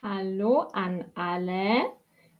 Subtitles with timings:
[0.00, 1.90] Hallo an alle.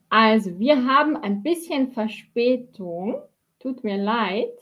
[0.08, 3.20] Also, wir haben ein bisschen Verspätung.
[3.58, 4.52] Tut mir leid.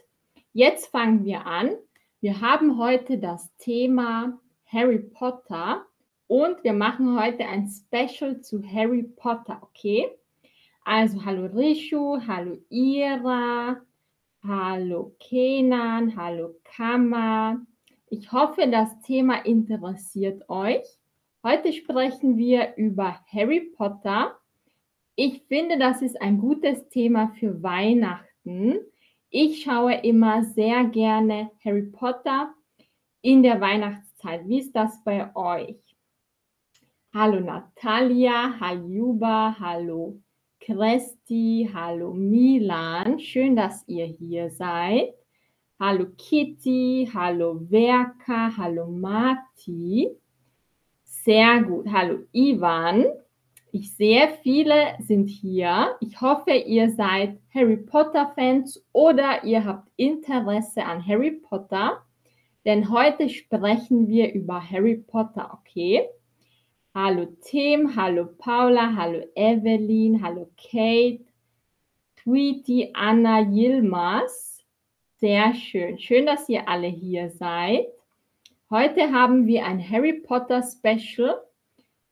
[0.54, 1.76] Jetzt fangen wir an.
[2.22, 5.84] Wir haben heute das Thema Harry Potter
[6.26, 10.08] und wir machen heute ein Special zu Harry Potter, okay?
[10.82, 13.76] Also, hallo Rishu, hallo Ira,
[14.42, 17.60] hallo Kenan, hallo Kama.
[18.08, 20.86] Ich hoffe, das Thema interessiert euch.
[21.48, 24.36] Heute sprechen wir über Harry Potter.
[25.14, 28.80] Ich finde, das ist ein gutes Thema für Weihnachten.
[29.30, 32.52] Ich schaue immer sehr gerne Harry Potter
[33.22, 34.48] in der Weihnachtszeit.
[34.48, 35.76] Wie ist das bei euch?
[37.14, 40.20] Hallo Natalia, Hajuba, hallo
[40.58, 43.20] Kresti, hallo Milan.
[43.20, 45.14] Schön, dass ihr hier seid.
[45.78, 50.10] Hallo Kitty, hallo Verka, hallo Mati.
[51.26, 51.88] Sehr gut.
[51.90, 53.04] Hallo Ivan.
[53.72, 55.96] Ich sehe, viele sind hier.
[55.98, 62.00] Ich hoffe, ihr seid Harry Potter-Fans oder ihr habt Interesse an Harry Potter.
[62.64, 66.08] Denn heute sprechen wir über Harry Potter, okay?
[66.94, 71.24] Hallo Tim, hallo Paula, hallo Evelyn, hallo Kate,
[72.22, 74.64] Tweety, Anna, Yilmaz.
[75.16, 75.98] Sehr schön.
[75.98, 77.88] Schön, dass ihr alle hier seid.
[78.68, 81.40] Heute haben wir ein Harry Potter Special.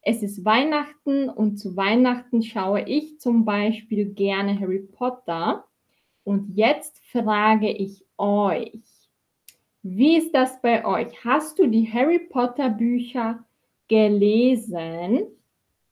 [0.02, 5.64] Es ist Weihnachten und zu Weihnachten schaue ich zum Beispiel gerne Harry Potter.
[6.22, 8.84] Und jetzt frage ich euch,
[9.82, 11.24] wie ist das bei euch?
[11.24, 13.44] Hast du die Harry Potter Bücher
[13.88, 15.26] gelesen?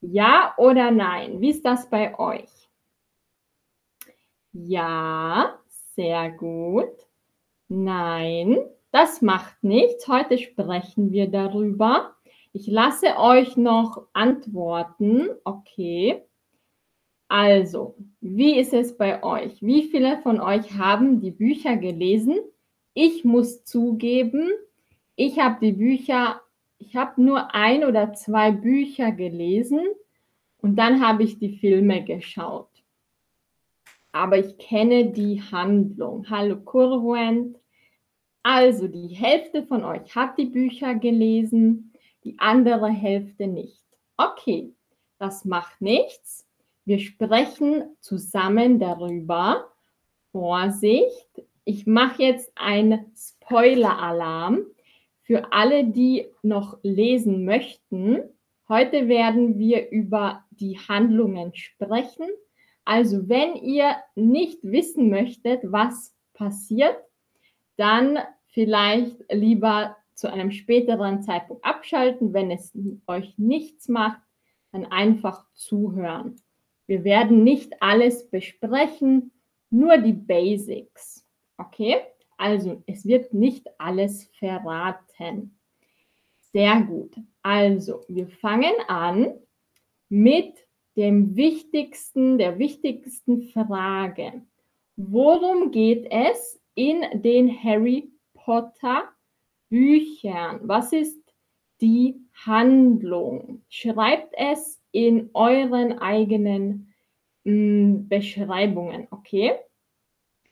[0.01, 1.41] Ja oder nein?
[1.41, 2.71] Wie ist das bei euch?
[4.53, 5.59] Ja,
[5.97, 6.93] sehr gut.
[7.67, 8.59] Nein.
[8.93, 10.07] Das macht nichts.
[10.07, 12.15] Heute sprechen wir darüber.
[12.53, 15.31] Ich lasse euch noch antworten.
[15.45, 16.23] Okay.
[17.27, 19.63] Also, wie ist es bei euch?
[19.63, 22.39] Wie viele von euch haben die Bücher gelesen?
[22.92, 24.51] Ich muss zugeben,
[25.17, 26.42] ich habe die Bücher,
[26.77, 29.80] ich habe nur ein oder zwei Bücher gelesen
[30.59, 32.69] und dann habe ich die Filme geschaut.
[34.13, 36.29] Aber ich kenne die Handlung.
[36.29, 37.61] Hallo Kurwent.
[38.42, 41.92] Also die Hälfte von euch hat die Bücher gelesen,
[42.25, 43.85] die andere Hälfte nicht.
[44.17, 44.75] Okay,
[45.19, 46.48] das macht nichts.
[46.85, 49.69] Wir sprechen zusammen darüber.
[50.33, 51.29] Vorsicht,
[51.64, 54.64] ich mache jetzt einen Spoiler-Alarm
[55.23, 58.23] für alle, die noch lesen möchten.
[58.69, 62.29] Heute werden wir über die Handlungen sprechen.
[62.85, 66.97] Also wenn ihr nicht wissen möchtet, was passiert,
[67.83, 68.17] dann
[68.47, 72.33] vielleicht lieber zu einem späteren Zeitpunkt abschalten.
[72.33, 72.73] Wenn es
[73.09, 74.20] euch nichts macht,
[74.70, 76.37] dann einfach zuhören.
[76.87, 79.33] Wir werden nicht alles besprechen,
[79.69, 81.27] nur die Basics.
[81.59, 81.97] Okay?
[82.37, 85.59] Also, es wird nicht alles verraten.
[86.53, 87.17] Sehr gut.
[87.42, 89.35] Also, wir fangen an
[90.09, 90.55] mit
[90.97, 94.42] dem wichtigsten, der wichtigsten Frage.
[94.95, 99.09] Worum geht es in den Harry Potter
[99.69, 100.61] Büchern?
[100.63, 101.21] Was ist
[101.81, 103.63] die Handlung?
[103.69, 106.93] Schreibt es in euren eigenen
[107.45, 109.55] mh, mm, Beschreibungen, okay?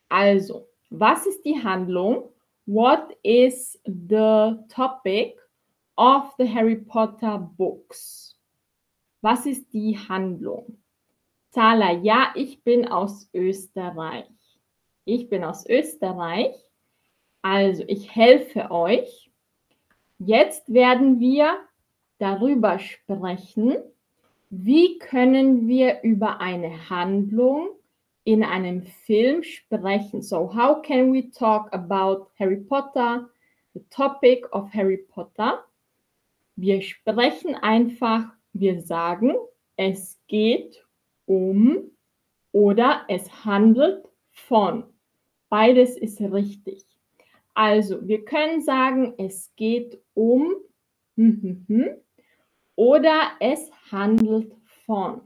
[0.08, 2.30] Also, was ist die Handlung?
[2.66, 5.38] What is the topic
[5.96, 8.36] of the Harry Potter books?
[9.22, 10.78] Was ist die Handlung?
[11.50, 14.39] Zala, ja, ich bin aus Österreich.
[15.12, 16.54] Ich bin aus Österreich.
[17.42, 19.28] Also, ich helfe euch.
[20.20, 21.58] Jetzt werden wir
[22.18, 23.74] darüber sprechen,
[24.50, 27.70] wie können wir über eine Handlung
[28.22, 30.22] in einem Film sprechen.
[30.22, 33.28] So, how can we talk about Harry Potter,
[33.74, 35.64] the topic of Harry Potter?
[36.54, 39.34] Wir sprechen einfach, wir sagen,
[39.74, 40.86] es geht
[41.26, 41.90] um
[42.52, 44.84] oder es handelt von.
[45.50, 46.86] Beides ist richtig.
[47.54, 50.54] Also, wir können sagen, es geht um
[51.16, 51.88] hm, hm, hm,
[52.76, 54.54] oder es handelt
[54.86, 55.20] von.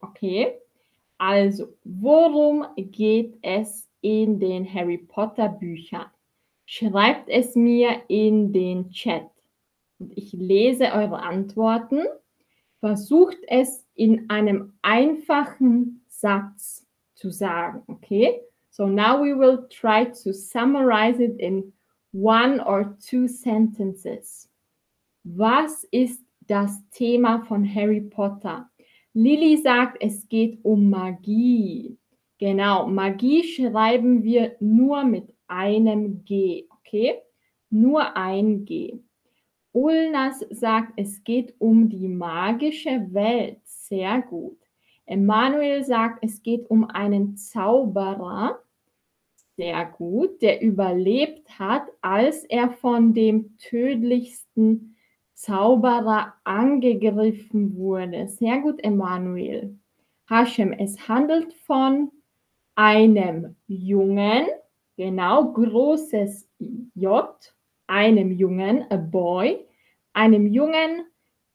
[0.00, 0.58] Okay,
[1.18, 6.06] also, worum geht es in den Harry Potter Büchern?
[6.66, 9.30] Schreibt es mir in den Chat.
[9.98, 12.02] Und ich lese eure Antworten.
[12.80, 17.82] Versucht es in einem einfachen Satz zu sagen.
[17.86, 18.42] Okay?
[18.74, 21.72] So now we will try to summarize it in
[22.10, 24.48] one or two sentences.
[25.24, 28.68] Was ist das Thema von Harry Potter.
[29.12, 31.96] Lilly sagt, es geht um Magie.
[32.38, 37.20] Genau, Magie schreiben wir nur mit einem G, okay?
[37.70, 38.98] Nur ein G.
[39.72, 43.58] Ulnas sagt, es geht um die magische Welt.
[43.64, 44.58] Sehr gut.
[45.06, 48.60] Emanuel sagt, es geht um einen Zauberer.
[49.56, 54.96] Sehr gut, der überlebt hat, als er von dem tödlichsten
[55.34, 58.26] Zauberer angegriffen wurde.
[58.28, 59.78] Sehr gut, Emanuel.
[60.28, 62.10] Hashem, es handelt von
[62.74, 64.46] einem Jungen,
[64.96, 66.48] genau, großes
[66.94, 67.54] J,
[67.86, 69.64] einem Jungen, a boy,
[70.14, 71.04] einem Jungen,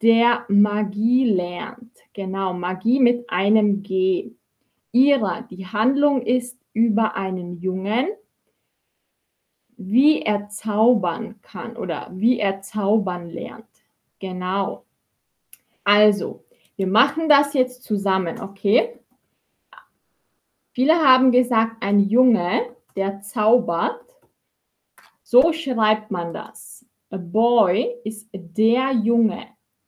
[0.01, 1.97] der Magie lernt.
[2.13, 4.31] Genau, Magie mit einem G.
[4.91, 8.07] Ira, die Handlung ist über einen Jungen,
[9.77, 13.65] wie er zaubern kann oder wie er zaubern lernt.
[14.19, 14.85] Genau.
[15.83, 16.43] Also,
[16.75, 18.99] wir machen das jetzt zusammen, okay?
[20.71, 24.01] Viele haben gesagt, ein Junge, der zaubert.
[25.23, 26.85] So schreibt man das.
[27.09, 29.47] A boy ist der Junge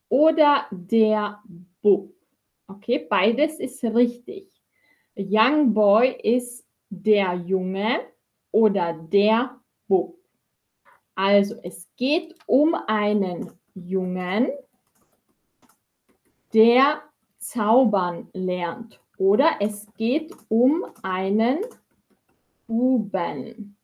[0.09, 1.41] oder der
[1.81, 2.13] Bub.
[2.67, 4.49] Okay, beides ist richtig.
[5.17, 8.01] A young boy ist der Junge
[8.51, 9.57] oder der
[9.87, 10.15] Bub.
[11.15, 14.49] Also es geht um einen Jungen,
[16.53, 17.01] der
[17.37, 18.99] zaubern lernt.
[19.17, 21.59] Oder es geht um einen
[22.67, 23.77] Buben.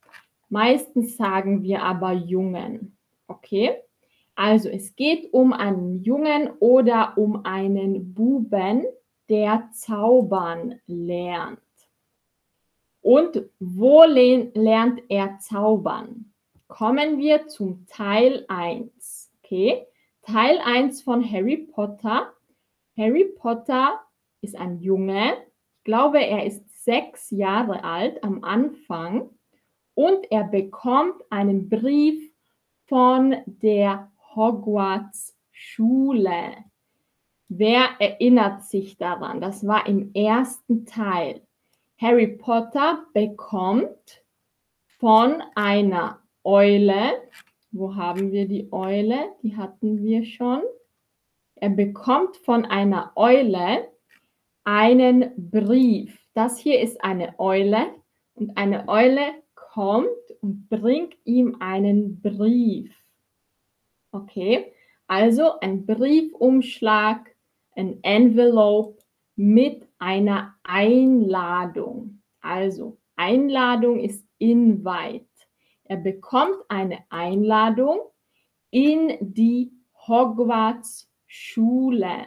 [0.50, 2.98] Meistens sagen wir aber Jungen.
[3.28, 3.78] Okay?
[4.36, 8.86] Also es geht um einen Jungen oder um einen Buben,
[9.30, 11.60] der zaubern lernt.
[13.02, 16.34] Und wo lernt er zaubern?
[16.68, 19.32] Kommen wir zum Teil 1.
[19.44, 19.86] Okay?
[20.24, 22.34] Teil 1 von Harry Potter.
[22.98, 24.02] Harry Potter
[24.42, 25.34] ist ein Junge.
[25.78, 29.30] Ich glaube, er ist sechs Jahre alt am Anfang
[29.94, 32.32] und er bekommt einen Brief
[32.88, 36.58] von der Hogwarts Schule.
[37.50, 39.40] Wer erinnert sich daran?
[39.40, 41.47] Das war im ersten Teil.
[42.00, 44.24] Harry Potter bekommt
[45.00, 47.24] von einer Eule,
[47.72, 49.32] wo haben wir die Eule?
[49.42, 50.62] Die hatten wir schon.
[51.56, 53.88] Er bekommt von einer Eule
[54.64, 56.20] einen Brief.
[56.36, 57.88] Das hier ist eine Eule
[58.36, 60.08] und eine Eule kommt
[60.42, 62.94] und bringt ihm einen Brief.
[64.12, 64.72] Okay,
[65.08, 67.36] also ein Briefumschlag,
[67.76, 69.00] ein Envelope
[69.36, 72.22] mit einer Einladung.
[72.42, 75.26] Also Einladung ist Invite.
[75.86, 78.00] Er bekommt eine Einladung
[78.72, 79.72] in die
[80.08, 82.26] Hogwarts Schule.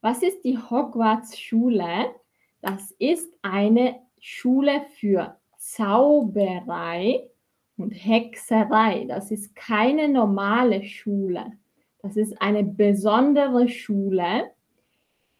[0.00, 2.14] Was ist die Hogwarts-Schule?
[2.60, 7.28] Das ist eine Schule für Zauberei
[7.76, 9.06] und Hexerei.
[9.08, 11.52] Das ist keine normale Schule.
[12.02, 14.50] Das ist eine besondere Schule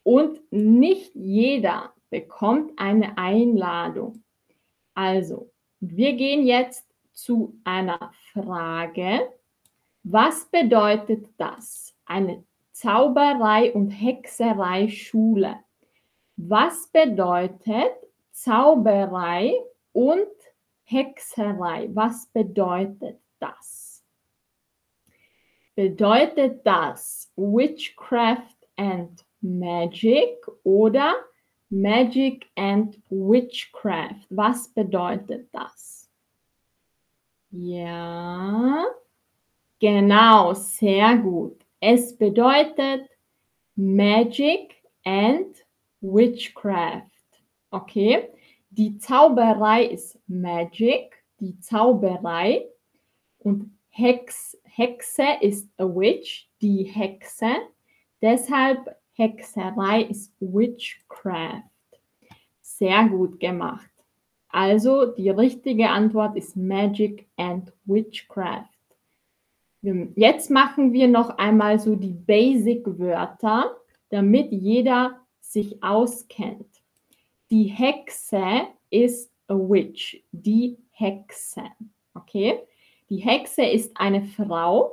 [0.07, 4.23] und nicht jeder bekommt eine Einladung.
[4.95, 5.51] Also,
[5.81, 9.33] wir gehen jetzt zu einer Frage.
[10.05, 11.93] Was bedeutet das?
[12.05, 15.57] Eine Zauberei- und Hexerei-Schule.
[16.37, 17.97] Was bedeutet
[18.31, 19.55] Zauberei
[19.93, 20.29] und
[20.85, 21.91] Hexerei?
[21.93, 24.05] Was bedeutet das?
[25.75, 31.15] Bedeutet das Witchcraft and Magic oder
[31.71, 34.27] Magic and Witchcraft?
[34.31, 36.11] Was bedeutet das?
[37.51, 38.85] Ja,
[39.79, 41.65] genau, sehr gut.
[41.81, 43.09] Es bedeutet
[43.77, 44.75] Magic
[45.05, 45.65] and
[46.01, 47.03] Witchcraft.
[47.71, 48.31] Okay,
[48.71, 52.67] die Zauberei ist Magic, die Zauberei
[53.39, 57.55] und Hex, Hexe ist a Witch, die Hexe.
[58.21, 61.63] Deshalb Hexerei ist Witchcraft.
[62.61, 63.91] Sehr gut gemacht.
[64.49, 68.69] Also die richtige Antwort ist Magic and Witchcraft.
[69.83, 73.77] Jetzt machen wir noch einmal so die Basic-Wörter,
[74.11, 76.83] damit jeder sich auskennt.
[77.51, 81.63] Die Hexe ist a witch, die Hexe.
[82.15, 82.61] Okay?
[83.09, 84.93] Die Hexe ist eine Frau.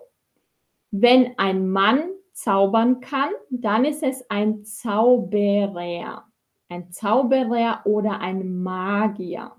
[0.91, 2.03] Wenn ein Mann
[2.33, 6.25] zaubern kann, dann ist es ein Zauberer.
[6.69, 9.51] Ein Zauberer oder ein Magier.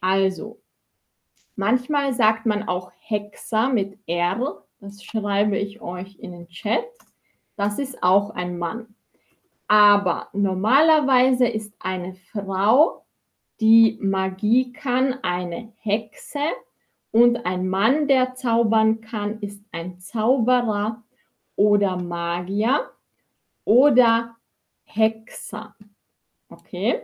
[0.00, 0.60] Also,
[1.58, 4.62] Manchmal sagt man auch Hexer mit R.
[4.78, 6.84] Das schreibe ich euch in den Chat.
[7.56, 8.94] Das ist auch ein Mann.
[9.66, 13.06] Aber normalerweise ist eine Frau,
[13.58, 16.40] die Magie kann, eine Hexe
[17.10, 21.02] und ein Mann, der zaubern kann, ist ein Zauberer
[21.56, 22.90] oder Magier
[23.64, 24.36] oder
[24.84, 25.74] Hexer.
[26.48, 27.02] Okay?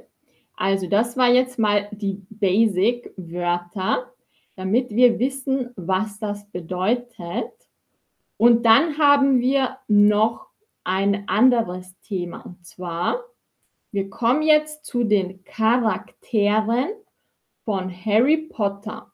[0.54, 4.12] Also das war jetzt mal die Basic-Wörter,
[4.54, 7.50] damit wir wissen, was das bedeutet.
[8.36, 10.46] Und dann haben wir noch
[10.84, 13.20] ein anderes Thema und zwar,
[13.92, 16.88] wir kommen jetzt zu den Charakteren
[17.64, 19.12] von Harry Potter.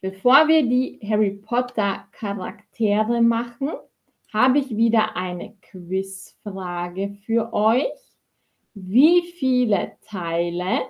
[0.00, 3.70] Bevor wir die Harry Potter Charaktere machen,
[4.36, 8.18] habe ich wieder eine Quizfrage für euch.
[8.74, 10.80] Wie viele Teile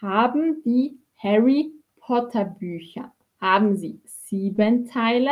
[0.00, 3.14] haben die Harry Potter Bücher?
[3.40, 5.30] Haben sie sieben Teile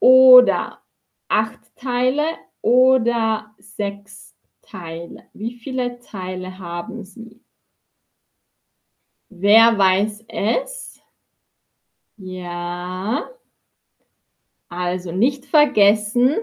[0.00, 0.80] oder
[1.28, 2.24] acht Teile
[2.62, 5.24] oder sechs Teile?
[5.34, 7.44] Wie viele Teile haben sie?
[9.28, 11.02] Wer weiß es?
[12.16, 13.28] Ja.
[14.70, 16.38] Also nicht vergessen,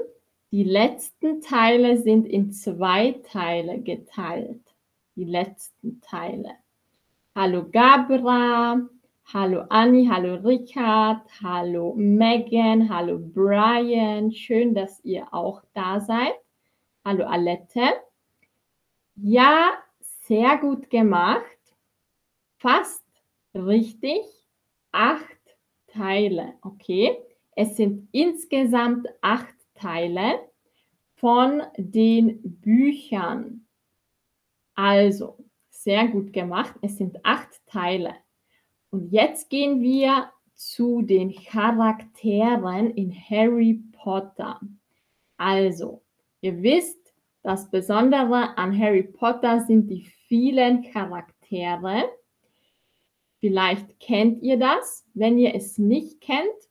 [0.51, 4.61] die letzten Teile sind in zwei Teile geteilt.
[5.15, 6.55] Die letzten Teile.
[7.35, 8.81] Hallo Gabra,
[9.25, 14.31] hallo Anni, hallo Richard, hallo Megan, hallo Brian.
[14.31, 16.33] Schön, dass ihr auch da seid.
[17.05, 17.93] Hallo Alette.
[19.15, 21.43] Ja, sehr gut gemacht.
[22.57, 23.05] Fast
[23.53, 24.21] richtig.
[24.91, 25.23] Acht
[25.87, 26.55] Teile.
[26.61, 27.17] Okay.
[27.55, 30.39] Es sind insgesamt acht Teile
[31.15, 33.65] von den Büchern.
[34.75, 35.37] Also,
[35.69, 36.75] sehr gut gemacht.
[36.81, 38.15] Es sind acht Teile.
[38.91, 44.59] Und jetzt gehen wir zu den Charakteren in Harry Potter.
[45.37, 46.01] Also,
[46.41, 52.09] ihr wisst, das Besondere an Harry Potter sind die vielen Charaktere.
[53.39, 55.05] Vielleicht kennt ihr das.
[55.13, 56.68] Wenn ihr es nicht kennt,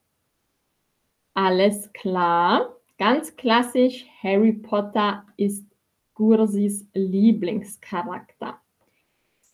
[1.34, 2.76] Alles klar.
[2.98, 5.66] Ganz klassisch, Harry Potter ist
[6.14, 8.60] Gursis Lieblingscharakter.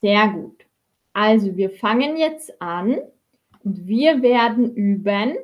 [0.02, 0.66] Sehr gut.
[1.14, 2.98] Also wir fangen jetzt an
[3.64, 5.36] und wir werden üben,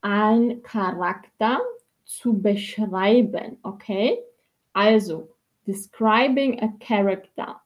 [0.00, 1.60] einen Charakter
[2.04, 3.58] zu beschreiben.
[3.62, 4.18] Okay?
[4.72, 5.28] Also,
[5.66, 7.60] describing a character.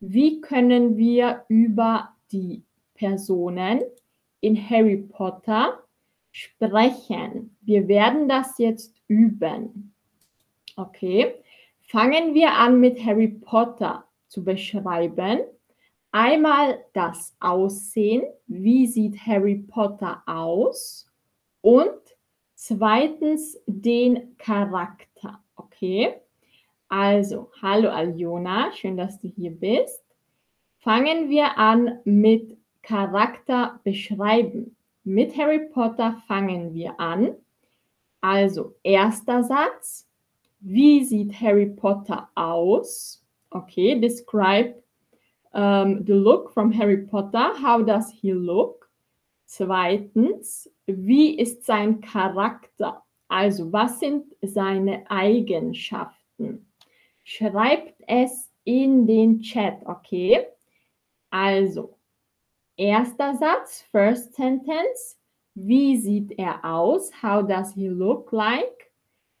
[0.00, 2.62] Wie können wir über die
[2.94, 3.82] Personen
[4.40, 5.82] in Harry Potter
[6.30, 7.56] sprechen?
[7.62, 9.92] Wir werden das jetzt üben.
[10.76, 11.34] Okay,
[11.80, 15.40] fangen wir an mit Harry Potter zu beschreiben.
[16.12, 21.06] Einmal das Aussehen, wie sieht Harry Potter aus?
[21.60, 22.00] Und
[22.54, 25.42] zweitens den Charakter.
[25.56, 26.14] Okay,
[26.88, 30.02] also, hallo Aljona, schön, dass du hier bist.
[30.78, 34.74] Fangen wir an mit Charakter beschreiben.
[35.04, 37.34] Mit Harry Potter fangen wir an.
[38.20, 40.08] Also, erster Satz.
[40.60, 43.22] Wie sieht Harry Potter aus?
[43.50, 44.74] Okay, describe
[45.52, 47.52] um, the look from Harry Potter.
[47.62, 48.90] How does he look?
[49.44, 53.02] Zweitens, wie ist sein Charakter?
[53.28, 56.67] Also, was sind seine Eigenschaften?
[57.30, 60.46] Schreibt es in den Chat, okay?
[61.28, 61.98] Also,
[62.74, 65.20] erster Satz, first sentence.
[65.52, 67.12] Wie sieht er aus?
[67.22, 68.90] How does he look like?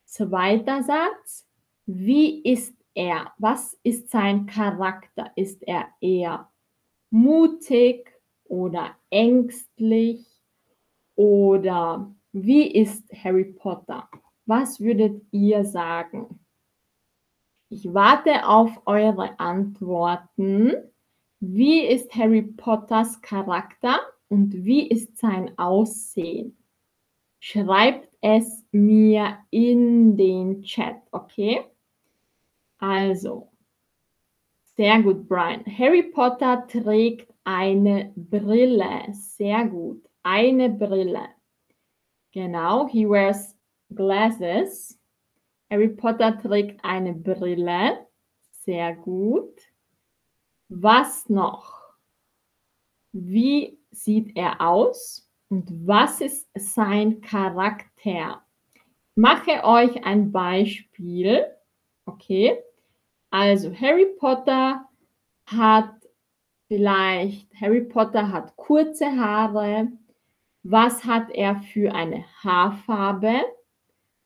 [0.04, 1.48] Zweiter Satz.
[1.86, 3.32] Wie ist er?
[3.38, 5.32] Was ist sein Charakter?
[5.34, 6.52] Ist er eher
[7.08, 8.12] mutig
[8.44, 10.26] oder ängstlich
[11.14, 14.10] oder wie ist Harry Potter?
[14.44, 16.38] Was würdet ihr sagen?
[17.70, 20.72] Ich warte auf eure Antworten.
[21.40, 26.56] Wie ist Harry Potters Charakter und wie ist sein Aussehen?
[27.40, 31.60] Schreibt es mir in den Chat, okay?
[32.78, 33.50] Also,
[34.76, 35.64] sehr gut, Brian.
[35.66, 39.12] Harry Potter trägt eine Brille.
[39.12, 40.08] Sehr gut.
[40.22, 41.28] Eine Brille.
[42.32, 43.56] Genau, he wears
[43.94, 44.97] glasses.
[45.70, 48.06] Harry Potter trägt eine Brille.
[48.50, 49.60] Sehr gut.
[50.68, 51.78] Was noch?
[53.12, 55.28] Wie sieht er aus?
[55.48, 58.42] Und was ist sein Charakter?
[59.14, 61.46] Mache euch ein Beispiel.
[62.04, 62.58] Okay.
[63.30, 64.88] Also Harry Potter
[65.46, 65.94] hat
[66.66, 69.88] vielleicht, Harry Potter hat kurze Haare.
[70.62, 73.40] Was hat er für eine Haarfarbe?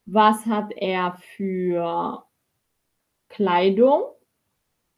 [0.04, 2.24] Was hat er für
[3.28, 4.02] Kleidung?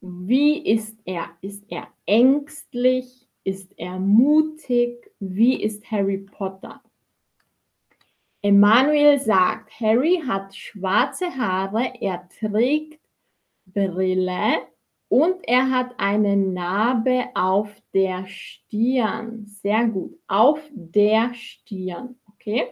[0.00, 1.30] Wie ist er?
[1.40, 3.28] Ist er ängstlich?
[3.44, 5.10] Ist er mutig?
[5.20, 6.80] Wie ist Harry Potter?
[8.42, 13.00] Emanuel sagt, Harry hat schwarze Haare, er trägt
[13.64, 14.66] Brille
[15.08, 19.46] und er hat eine Narbe auf der Stirn.
[19.46, 22.16] Sehr gut, auf der Stirn.
[22.34, 22.66] Okay?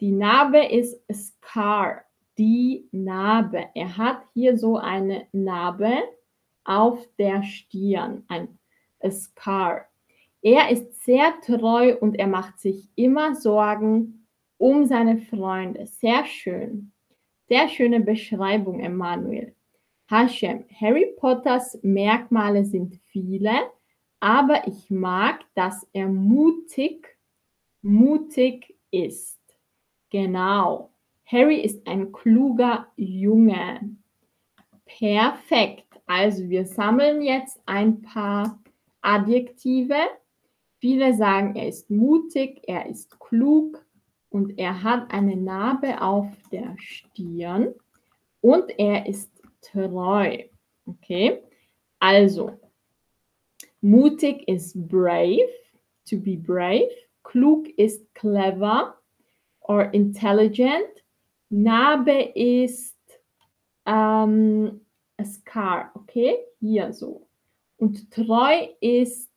[0.00, 2.04] Die Narbe ist Scar,
[2.38, 3.66] die Narbe.
[3.74, 5.92] Er hat hier so eine Narbe
[6.64, 8.58] auf der Stirn, ein
[9.10, 9.84] Scar.
[10.40, 15.86] Er ist sehr treu und er macht sich immer Sorgen um seine Freunde.
[15.86, 16.92] Sehr schön.
[17.48, 19.54] Sehr schöne Beschreibung, Emanuel.
[20.08, 23.52] Hashem, Harry Potters Merkmale sind viele,
[24.18, 27.18] aber ich mag, dass er mutig,
[27.82, 29.39] mutig ist.
[30.10, 30.90] Genau.
[31.24, 33.96] Harry ist ein kluger Junge.
[34.84, 35.86] Perfekt.
[36.06, 38.60] Also wir sammeln jetzt ein paar
[39.00, 39.94] Adjektive.
[40.80, 43.84] Viele sagen, er ist mutig, er ist klug
[44.30, 47.74] und er hat eine Narbe auf der Stirn
[48.40, 50.38] und er ist treu.
[50.86, 51.42] Okay,
[52.00, 52.58] also
[53.80, 55.48] mutig ist brave,
[56.08, 56.90] to be brave.
[57.22, 58.99] Klug ist clever
[59.70, 61.04] or intelligent.
[61.48, 62.96] Narbe ist
[63.86, 64.80] ähm,
[65.16, 67.28] a scar, okay, hier so.
[67.76, 69.30] Und treu ist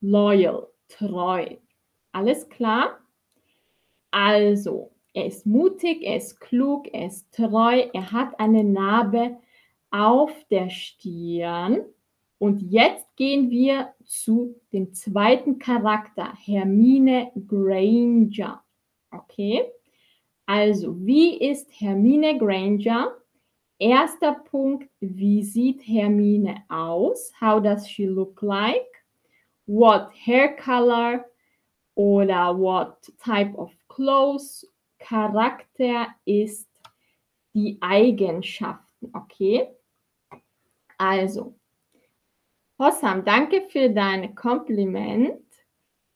[0.00, 1.46] loyal, treu.
[2.10, 2.98] Alles klar?
[4.10, 9.36] Also, er ist mutig, er ist klug, er ist treu, er hat eine Narbe
[9.92, 11.84] auf der Stirn.
[12.38, 18.65] Und jetzt gehen wir zu dem zweiten Charakter, Hermine Granger.
[19.10, 19.70] Okay?
[20.46, 23.16] Also, wie ist Hermine Granger?
[23.78, 27.32] Erster Punkt, wie sieht Hermine aus?
[27.40, 28.86] How does she look like?
[29.66, 31.26] What hair color
[31.94, 34.64] oder what type of clothes
[34.98, 36.68] Charakter ist
[37.54, 39.68] die Eigenschaften, okay?
[40.98, 41.54] Also,
[42.78, 45.42] Hossam, danke für dein Kompliment.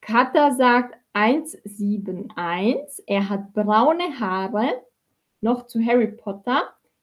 [0.01, 4.83] Kata sagt 171, er hat braune Haare,
[5.41, 6.63] noch zu Harry Potter.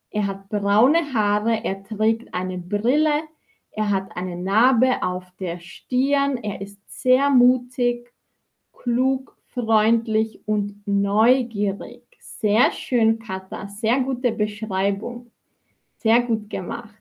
[0.09, 3.23] Er hat braune Haare, er trägt eine Brille,
[3.71, 8.13] er hat eine Narbe auf der Stirn, er ist sehr mutig,
[8.71, 12.03] klug, freundlich und neugierig.
[12.19, 13.67] Sehr schön, Katha.
[13.67, 15.31] Sehr gute Beschreibung.
[15.97, 16.95] Sehr gut gemacht.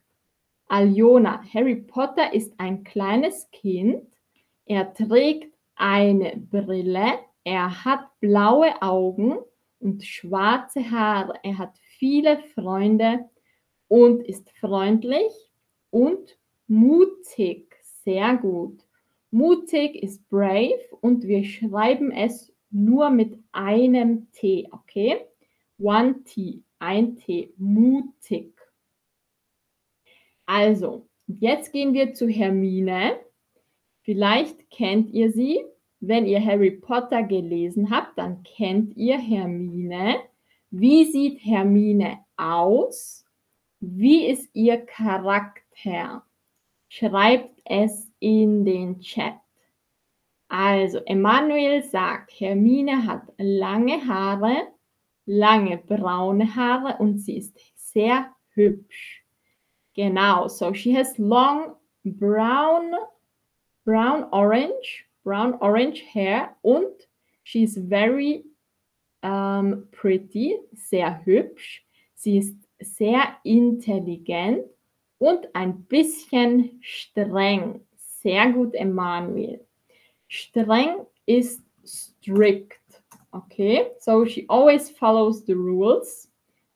[0.68, 4.02] Aljona, Harry Potter ist ein kleines Kind.
[4.64, 7.20] Er trägt eine Brille.
[7.44, 9.38] Er hat blaue Augen
[9.78, 11.34] und schwarze Haare.
[11.42, 13.28] Er hat viele Freunde
[13.88, 15.32] und ist freundlich
[15.90, 17.76] und mutig.
[18.04, 18.84] Sehr gut.
[19.30, 25.26] Mutig ist brave und wir schreiben es nur mit einem T, okay?
[25.78, 28.54] One T, ein T, mutig.
[30.46, 33.18] Also, jetzt gehen wir zu Hermine.
[34.06, 35.64] Vielleicht kennt ihr sie.
[35.98, 40.20] Wenn ihr Harry Potter gelesen habt, dann kennt ihr Hermine.
[40.70, 43.24] Wie sieht Hermine aus?
[43.80, 46.22] Wie ist ihr Charakter?
[46.88, 49.34] Schreibt es in den Chat.
[50.46, 54.68] Also, Emanuel sagt, Hermine hat lange Haare,
[55.24, 59.24] lange braune Haare und sie ist sehr hübsch.
[59.94, 62.94] Genau, so she has long brown,
[63.86, 66.92] brown orange, brown orange hair und
[67.44, 68.44] she's very
[69.22, 71.82] um, pretty, sehr hübsch.
[72.14, 74.64] Sie ist sehr intelligent
[75.18, 77.80] und ein bisschen streng.
[77.96, 79.64] Sehr gut, Emanuel.
[80.28, 82.80] Streng ist strict.
[83.32, 86.28] Okay, so she always follows the rules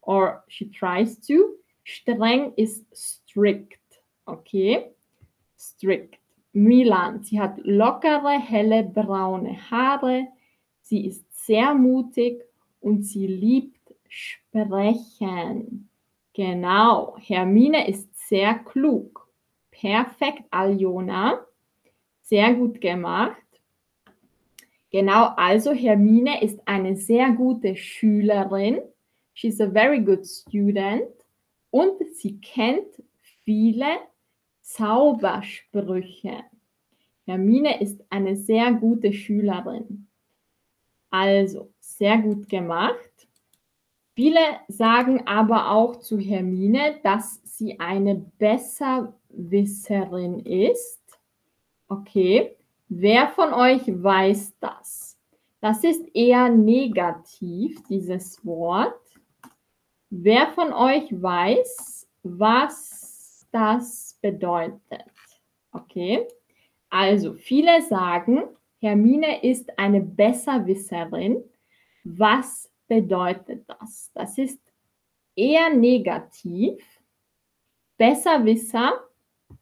[0.02, 1.56] or she tries to.
[1.84, 4.00] Streng ist strict.
[4.26, 4.92] Okay,
[5.56, 6.19] strict.
[6.52, 10.26] Milan, sie hat lockere, helle, braune Haare.
[10.80, 12.42] Sie ist sehr mutig
[12.80, 15.88] und sie liebt sprechen.
[16.34, 19.28] Genau, Hermine ist sehr klug.
[19.70, 21.46] Perfekt, Aljona.
[22.22, 23.36] Sehr gut gemacht.
[24.90, 28.80] Genau, also Hermine ist eine sehr gute Schülerin.
[29.34, 31.08] She's a very good student.
[31.70, 33.02] Und sie kennt
[33.44, 33.86] viele
[34.70, 36.44] Zaubersprüche.
[37.26, 40.06] Hermine ist eine sehr gute Schülerin.
[41.10, 42.94] Also, sehr gut gemacht.
[44.14, 51.00] Viele sagen aber auch zu Hermine, dass sie eine Besserwisserin ist.
[51.88, 52.54] Okay,
[52.88, 55.18] wer von euch weiß das?
[55.60, 59.00] Das ist eher negativ, dieses Wort.
[60.10, 65.04] Wer von euch weiß, was das bedeutet?
[65.72, 66.26] Okay,
[66.88, 68.42] also viele sagen,
[68.80, 71.44] Hermine ist eine Besserwisserin.
[72.04, 74.10] Was bedeutet das?
[74.14, 74.60] Das ist
[75.36, 76.82] eher negativ.
[77.96, 79.04] Besserwisser,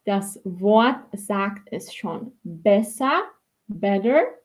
[0.05, 2.39] das Wort sagt es schon.
[2.45, 3.25] Besser,
[3.67, 4.39] better,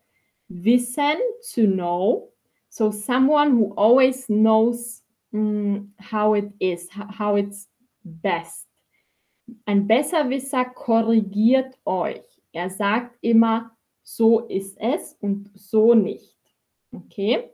[0.47, 1.17] wissen,
[1.53, 2.33] to know.
[2.69, 7.69] So someone who always knows mm, how it is, how it's
[8.03, 8.67] best.
[9.65, 12.23] Ein Besserwisser korrigiert euch.
[12.51, 16.37] Er sagt immer, so ist es und so nicht.
[16.91, 17.49] Okay?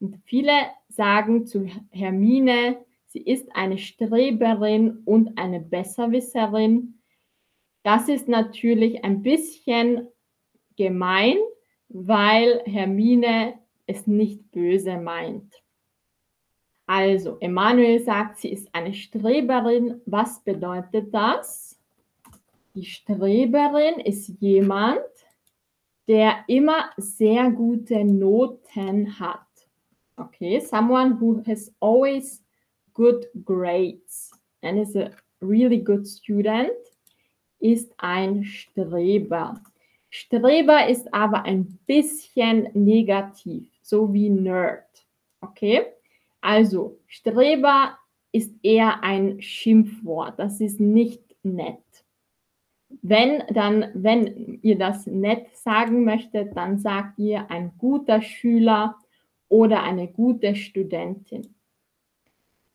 [0.00, 0.52] Und viele
[0.88, 7.00] sagen zu Hermine, sie ist eine Streberin und eine Besserwisserin.
[7.82, 10.08] Das ist natürlich ein bisschen
[10.76, 11.36] gemein,
[11.88, 15.63] weil Hermine es nicht böse meint.
[16.86, 20.00] Also, Emanuel sagt, sie ist eine Streberin.
[20.06, 21.78] Was bedeutet das?
[22.74, 25.00] Die Streberin ist jemand,
[26.08, 29.40] der immer sehr gute Noten hat.
[30.16, 32.42] Okay, someone who has always
[32.92, 34.30] good grades
[34.62, 36.70] and is a really good student
[37.60, 39.60] ist ein Streber.
[40.10, 44.84] Streber ist aber ein bisschen negativ, so wie Nerd.
[45.40, 45.86] Okay?
[46.44, 47.96] Also, Streber
[48.30, 50.38] ist eher ein Schimpfwort.
[50.38, 52.04] Das ist nicht nett.
[53.00, 58.98] Wenn dann, wenn ihr das nett sagen möchtet, dann sagt ihr ein guter Schüler
[59.48, 61.54] oder eine gute Studentin.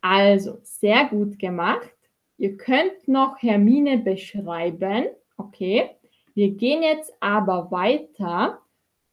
[0.00, 1.94] Also, sehr gut gemacht.
[2.38, 5.06] Ihr könnt noch Hermine beschreiben.
[5.36, 5.90] Okay.
[6.34, 8.58] Wir gehen jetzt aber weiter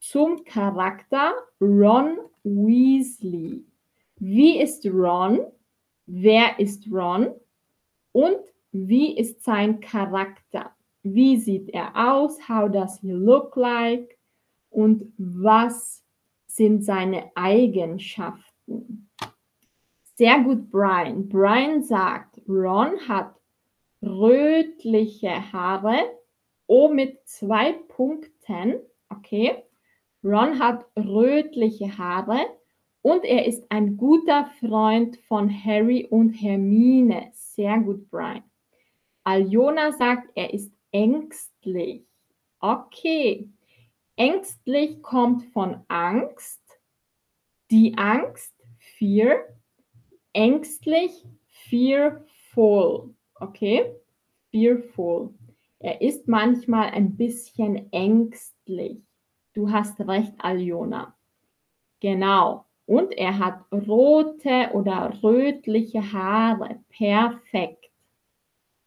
[0.00, 3.67] zum Charakter Ron Weasley.
[4.20, 5.40] Wie ist Ron?
[6.06, 7.34] Wer ist Ron?
[8.12, 8.38] Und
[8.72, 10.72] wie ist sein Charakter?
[11.02, 12.48] Wie sieht er aus?
[12.48, 14.18] How does he look like?
[14.70, 16.04] Und was
[16.46, 19.08] sind seine Eigenschaften?
[20.16, 21.28] Sehr gut, Brian.
[21.28, 23.36] Brian sagt, Ron hat
[24.02, 25.98] rötliche Haare.
[26.66, 28.80] O mit zwei Punkten.
[29.10, 29.62] Okay.
[30.24, 32.57] Ron hat rötliche Haare
[33.02, 37.30] und er ist ein guter Freund von Harry und Hermine.
[37.32, 38.42] Sehr gut, Brian.
[39.24, 42.04] Aljona sagt, er ist ängstlich.
[42.60, 43.50] Okay.
[44.16, 46.62] Ängstlich kommt von Angst.
[47.70, 49.44] Die Angst, Fear.
[50.32, 51.24] Ängstlich,
[51.68, 53.14] fearful.
[53.34, 53.94] Okay?
[54.50, 55.34] Fearful.
[55.78, 59.00] Er ist manchmal ein bisschen ängstlich.
[59.54, 61.16] Du hast recht, Aljona.
[62.00, 62.67] Genau.
[62.88, 66.80] Und er hat rote oder rötliche Haare.
[66.88, 67.90] Perfekt.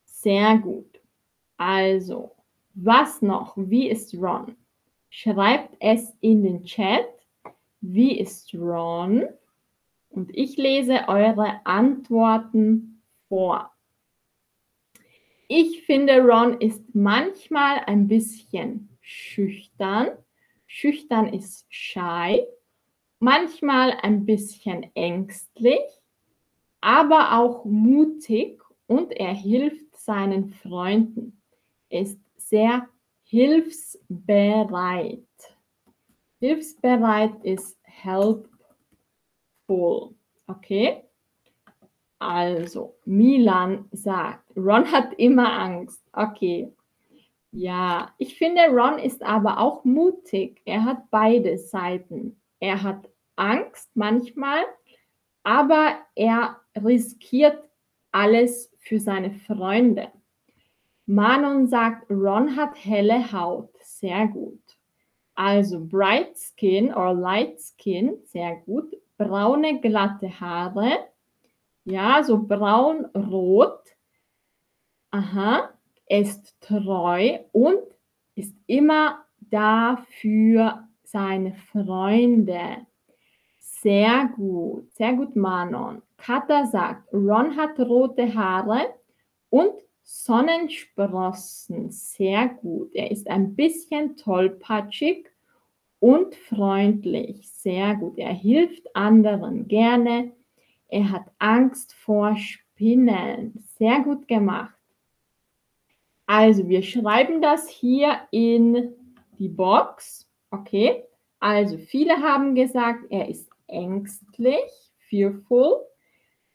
[0.05, 0.99] Sehr gut.
[1.55, 2.31] Also,
[2.73, 3.53] was noch?
[3.57, 4.55] Wie ist Ron?
[5.11, 7.05] Schreibt es in den Chat.
[7.79, 9.27] Wie ist Ron?
[10.09, 13.71] Und ich lese eure Antworten vor.
[15.47, 20.09] Ich finde, Ron ist manchmal ein bisschen schüchtern.
[20.65, 22.41] Schüchtern ist shy.
[23.23, 25.79] Manchmal ein bisschen ängstlich,
[26.81, 31.39] aber auch mutig und er hilft seinen Freunden.
[31.89, 32.89] Er ist sehr
[33.25, 35.19] hilfsbereit.
[36.39, 38.49] Hilfsbereit ist helpful.
[40.47, 41.03] Okay?
[42.17, 46.03] Also, Milan sagt, Ron hat immer Angst.
[46.11, 46.73] Okay.
[47.51, 50.59] Ja, ich finde, Ron ist aber auch mutig.
[50.65, 52.41] Er hat beide Seiten.
[52.59, 53.10] Er hat
[53.41, 54.63] Angst manchmal,
[55.41, 57.67] aber er riskiert
[58.11, 60.11] alles für seine Freunde.
[61.07, 63.73] Manon sagt, Ron hat helle Haut.
[63.81, 64.61] Sehr gut.
[65.33, 68.95] Also bright skin or light skin, sehr gut.
[69.17, 71.07] Braune, glatte Haare.
[71.83, 73.81] Ja, so braun-rot.
[75.09, 75.71] Aha,
[76.07, 77.79] ist treu und
[78.35, 82.85] ist immer da für seine Freunde.
[83.81, 86.03] Sehr gut, sehr gut, Manon.
[86.17, 88.93] Kata sagt, Ron hat rote Haare
[89.49, 91.89] und Sonnensprossen.
[91.89, 92.93] Sehr gut.
[92.93, 95.29] Er ist ein bisschen tollpatschig
[95.99, 97.49] und freundlich.
[97.49, 98.19] Sehr gut.
[98.19, 100.31] Er hilft anderen gerne.
[100.87, 103.63] Er hat Angst vor Spinnen.
[103.79, 104.75] Sehr gut gemacht.
[106.27, 108.93] Also, wir schreiben das hier in
[109.39, 110.29] die Box.
[110.51, 111.03] Okay.
[111.39, 115.85] Also, viele haben gesagt, er ist ängstlich, fearful.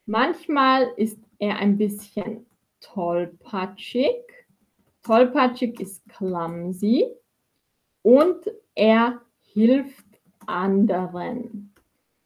[0.07, 2.47] Manchmal ist er ein bisschen
[2.81, 4.23] tollpatschig.
[5.03, 7.07] Tollpatschig ist clumsy.
[8.03, 10.07] Und er hilft
[10.47, 11.75] anderen.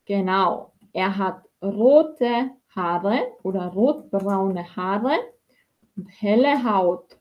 [0.05, 0.73] Genau.
[0.93, 5.17] Er hat rote Haare oder rotbraune Haare
[5.97, 7.19] und helle Haut.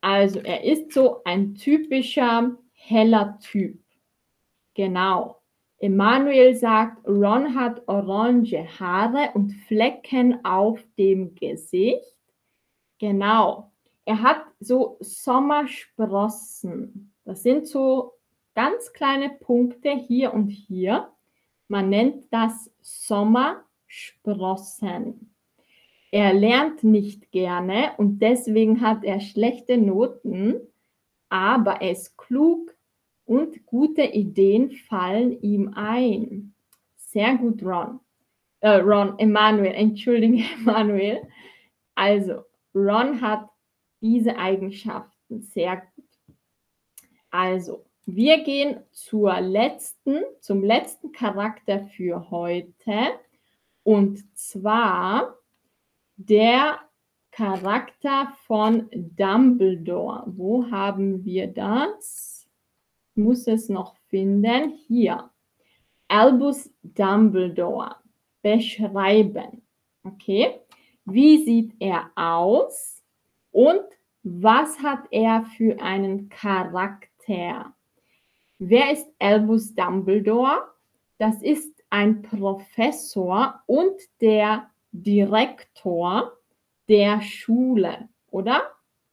[0.00, 3.78] Also er ist so ein typischer heller Typ.
[4.74, 5.39] Genau.
[5.80, 12.18] Emanuel sagt, Ron hat orange Haare und Flecken auf dem Gesicht.
[12.98, 13.72] Genau.
[14.04, 17.14] Er hat so Sommersprossen.
[17.24, 18.12] Das sind so
[18.54, 21.10] ganz kleine Punkte hier und hier.
[21.68, 25.34] Man nennt das Sommersprossen.
[26.10, 30.60] Er lernt nicht gerne und deswegen hat er schlechte Noten,
[31.30, 32.76] aber er ist klug
[33.30, 36.52] und gute Ideen fallen ihm ein.
[36.96, 38.00] Sehr gut, Ron.
[38.58, 41.22] Äh, Ron, Emanuel, entschuldige, Emanuel.
[41.94, 42.42] Also,
[42.74, 43.48] Ron hat
[44.00, 46.34] diese Eigenschaften sehr gut.
[47.30, 53.12] Also, wir gehen zur letzten, zum letzten Charakter für heute.
[53.84, 55.36] Und zwar
[56.16, 56.80] der
[57.30, 60.24] Charakter von Dumbledore.
[60.26, 62.39] Wo haben wir das?
[63.20, 64.72] Muss es noch finden.
[64.88, 65.30] Hier.
[66.08, 67.96] Albus Dumbledore.
[68.42, 69.62] Beschreiben.
[70.02, 70.60] Okay.
[71.04, 73.02] Wie sieht er aus?
[73.50, 73.82] Und
[74.22, 77.74] was hat er für einen Charakter?
[78.58, 80.62] Wer ist Albus Dumbledore?
[81.18, 86.32] Das ist ein Professor und der Direktor
[86.88, 88.62] der Schule, oder?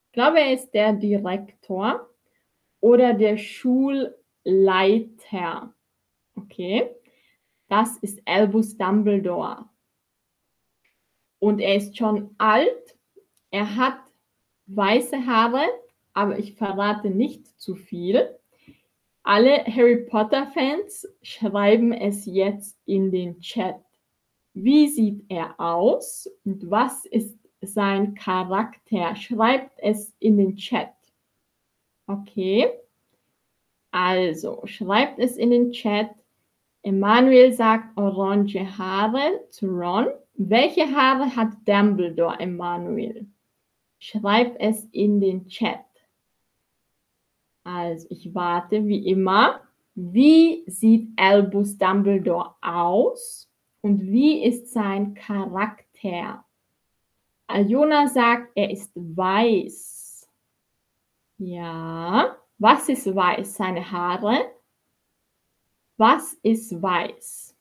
[0.05, 2.09] Ich glaube, er ist der Direktor
[2.79, 4.13] oder der Schulleiter.
[6.35, 6.89] Okay,
[7.67, 9.65] das ist Albus Dumbledore.
[11.39, 12.97] Und er ist schon alt.
[13.51, 13.99] Er hat
[14.67, 15.65] weiße Haare,
[16.13, 18.37] aber ich verrate nicht zu viel.
[19.23, 23.75] Alle Harry Potter-Fans schreiben es jetzt in den Chat.
[24.53, 29.15] Wie sieht er aus und was ist sein Charakter?
[29.15, 30.96] Schreibt es in den Chat.
[32.07, 32.69] Okay.
[33.91, 36.09] Also, schreibt es in den Chat.
[36.83, 40.07] Emanuel sagt orange Haare zu Ron.
[40.35, 43.27] Welche Haare hat Dumbledore, Emanuel?
[43.99, 45.83] Schreib es in den Chat.
[47.63, 49.61] Also, ich warte wie immer.
[49.95, 53.49] Wie sieht Albus Dumbledore aus?
[53.81, 56.45] Und wie ist sein Charakter?
[57.47, 60.06] Aljona sagt, er ist weiß.
[61.37, 62.35] Ja.
[62.57, 63.55] Was ist weiß?
[63.55, 64.51] Seine Haare.
[65.97, 67.55] Was ist weiß?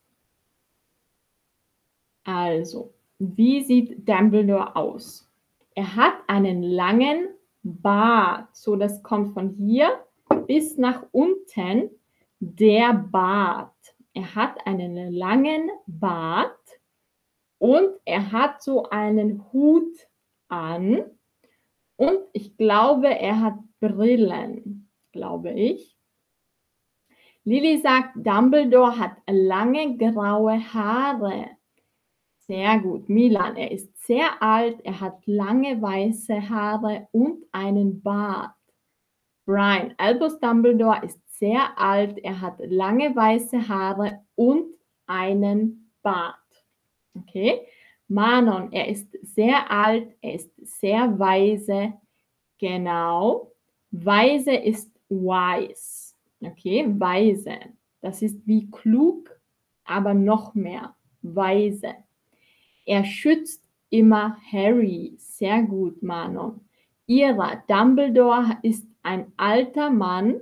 [2.24, 5.30] Also, wie sieht Dumbledore aus?
[5.74, 7.28] Er hat einen langen
[7.62, 8.54] Bart.
[8.56, 10.04] So, das kommt von hier
[10.46, 11.90] bis nach unten.
[12.40, 13.72] Der Bart.
[14.12, 16.58] er hat einen langen Bart
[17.58, 20.08] und er hat so einen Hut
[20.48, 21.04] an
[21.96, 25.96] und ich glaube, er hat Brillen, glaube ich.
[27.44, 31.50] Lilly sagt, Dumbledore hat lange graue Haare.
[32.38, 33.08] Sehr gut.
[33.08, 38.54] Milan, er ist sehr alt, er hat lange weiße Haare und einen Bart.
[39.44, 44.74] Brian, Albus Dumbledore ist sehr alt, er hat lange weiße Haare und
[45.06, 46.36] einen Bart.
[47.14, 47.60] Okay.
[48.08, 51.94] Manon, er ist sehr alt, er ist sehr weise.
[52.58, 53.52] Genau.
[53.90, 56.14] Weise ist wise.
[56.40, 57.58] Okay, weise.
[58.00, 59.30] Das ist wie klug,
[59.84, 60.94] aber noch mehr.
[61.22, 61.94] Weise.
[62.84, 65.14] Er schützt immer Harry.
[65.18, 66.60] Sehr gut, Manon.
[67.06, 70.40] Ira, Dumbledore ist ein alter Mann.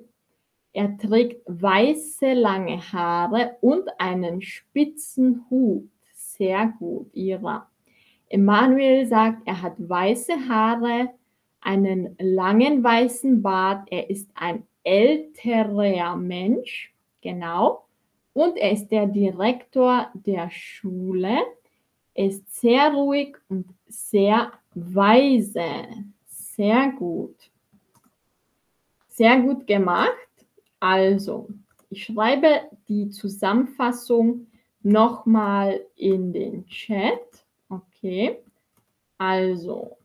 [0.72, 5.88] Er trägt weiße lange Haare und einen spitzen Hut.
[6.12, 7.70] Sehr gut, Ira.
[8.28, 11.10] Emanuel sagt, er hat weiße Haare,
[11.64, 13.88] einen langen weißen Bart.
[13.90, 16.94] Er ist ein älterer Mensch.
[17.22, 17.86] Genau.
[18.34, 21.38] Und er ist der Direktor der Schule.
[22.14, 25.86] Er ist sehr ruhig und sehr weise.
[26.26, 27.50] Sehr gut.
[29.08, 30.10] Sehr gut gemacht.
[30.80, 31.48] Also,
[31.88, 34.48] ich schreibe die Zusammenfassung
[34.82, 37.46] nochmal in den Chat.
[37.68, 38.38] Okay,
[39.16, 39.96] also.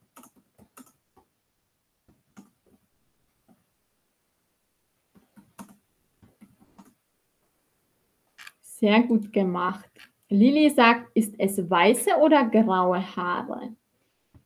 [8.80, 9.90] Sehr gut gemacht.
[10.30, 13.76] Lili sagt, ist es weiße oder graue Haare?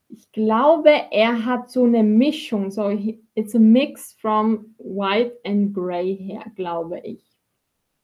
[0.10, 2.72] Ich glaube, er hat so eine Mischung.
[2.72, 2.90] So,
[3.36, 7.24] it's a mix from white and gray hair, glaube ich.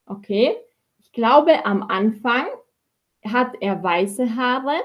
[0.06, 0.56] Okay.
[1.00, 2.46] Ich glaube, am Anfang
[3.26, 4.76] hat er weiße Haare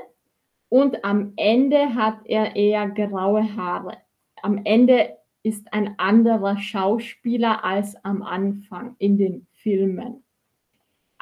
[0.71, 3.99] und am Ende hat er eher graue Haare.
[4.41, 10.24] Am Ende ist ein anderer Schauspieler als am Anfang in den Filmen.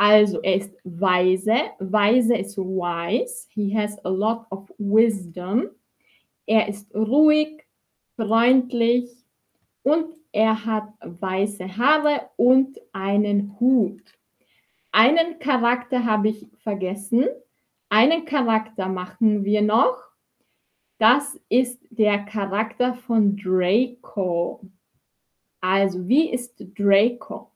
[0.04, 1.54] Also, er ist weise.
[1.78, 3.46] Weise ist wise.
[3.50, 5.70] He has a lot of wisdom.
[6.44, 7.62] Er ist ruhig,
[8.16, 9.08] freundlich
[9.84, 14.02] und er hat weiße Haare und einen Hut.
[14.90, 17.28] Einen Charakter habe ich vergessen.
[17.88, 20.02] Einen Charakter machen wir noch.
[20.98, 24.68] Das ist der Charakter von Draco.
[25.60, 27.51] Also, wie ist Draco?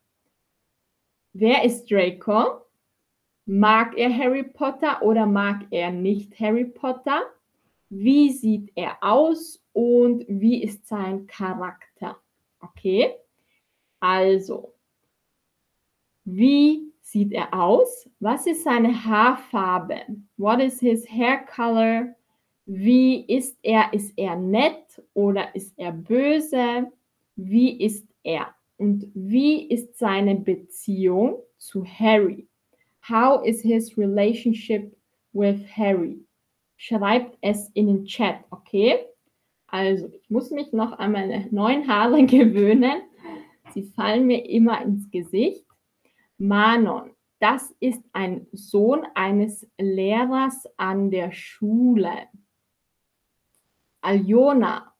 [1.39, 2.65] Wer ist Draco?
[3.45, 7.27] Mag er Harry Potter oder mag er nicht Harry Potter?
[7.89, 12.17] Wie sieht er aus und wie ist sein Charakter?
[12.59, 13.13] Okay,
[13.99, 14.73] also,
[16.25, 18.09] wie sieht er aus?
[18.19, 20.07] Was ist seine Haarfarbe?
[20.37, 22.15] What is his hair color?
[22.65, 23.93] Wie ist er?
[23.93, 26.91] Ist er nett oder ist er böse?
[27.35, 28.56] Wie ist er?
[28.77, 32.47] Und wie ist seine Beziehung zu Harry?
[33.07, 34.95] How is his relationship
[35.33, 36.23] with Harry?
[36.75, 38.99] Schreibt es in den Chat, okay?
[39.67, 43.01] Also, ich muss mich noch an meine neuen Haare gewöhnen.
[43.73, 45.65] Sie fallen mir immer ins Gesicht.
[46.37, 52.27] Manon, das ist ein Sohn eines Lehrers an der Schule.
[54.01, 54.93] Aljona,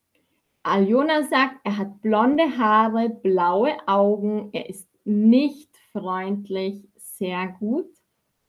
[0.68, 7.90] Aljona sagt, er hat blonde Haare, blaue Augen, er ist nicht freundlich, sehr gut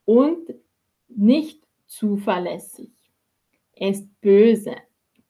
[0.06, 0.54] und
[1.08, 2.92] nicht zuverlässig.
[3.74, 4.76] Er ist böse,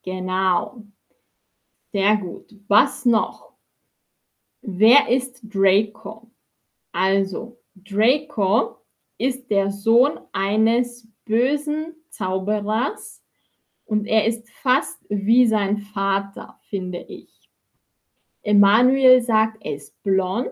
[0.04, 0.84] genau.
[1.91, 2.56] Sehr gut.
[2.67, 3.54] Was noch?
[4.62, 6.32] Wer ist Draco?
[6.91, 8.78] Also, Draco
[9.17, 13.18] ist der Sohn eines bösen Zauberers
[13.89, 17.49] und er ist fast wie sein Vater, finde ich.
[18.43, 20.51] Emanuel sagt, er ist blond.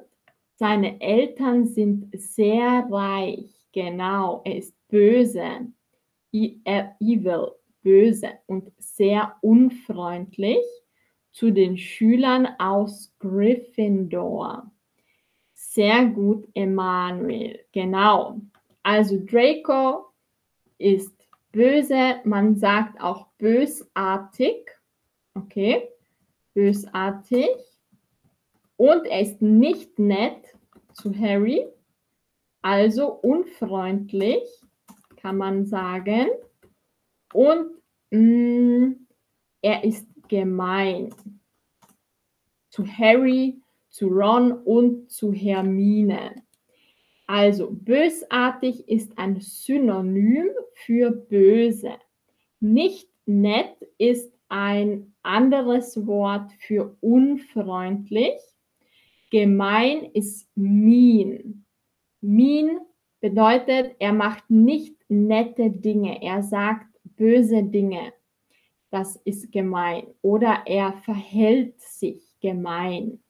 [0.55, 3.51] Seine Eltern sind sehr reich.
[3.73, 5.67] Genau, er ist böse.
[6.33, 7.51] Äh, evil,
[7.83, 10.65] böse und sehr unfreundlich
[11.31, 14.71] zu den Schülern aus Gryffindor.
[15.53, 17.59] Sehr gut, Emanuel.
[17.71, 18.41] Genau.
[18.81, 20.07] Also Draco
[20.79, 21.16] ist
[21.51, 22.17] böse.
[22.23, 24.69] Man sagt auch bösartig.
[25.33, 25.89] Okay.
[26.53, 27.49] Bösartig.
[28.77, 30.55] Und er ist nicht nett
[30.93, 31.67] zu Harry.
[32.61, 34.43] Also unfreundlich,
[35.17, 36.27] kann man sagen.
[37.33, 37.71] Und
[38.11, 39.07] mh, mm,
[39.61, 41.13] er ist gemein
[42.69, 46.43] zu Harry zu Ron und zu Hermine.
[47.27, 51.91] Also bösartig ist ein Synonym für böse.
[52.61, 58.39] Nicht nett ist ein anderes Wort für unfreundlich.
[59.29, 61.65] Gemein ist mean.
[62.21, 62.79] Mean
[63.19, 68.13] bedeutet, er macht nicht nette Dinge, er sagt böse Dinge.
[68.89, 70.07] Das ist gemein.
[70.21, 73.21] Oder er verhält sich gemein.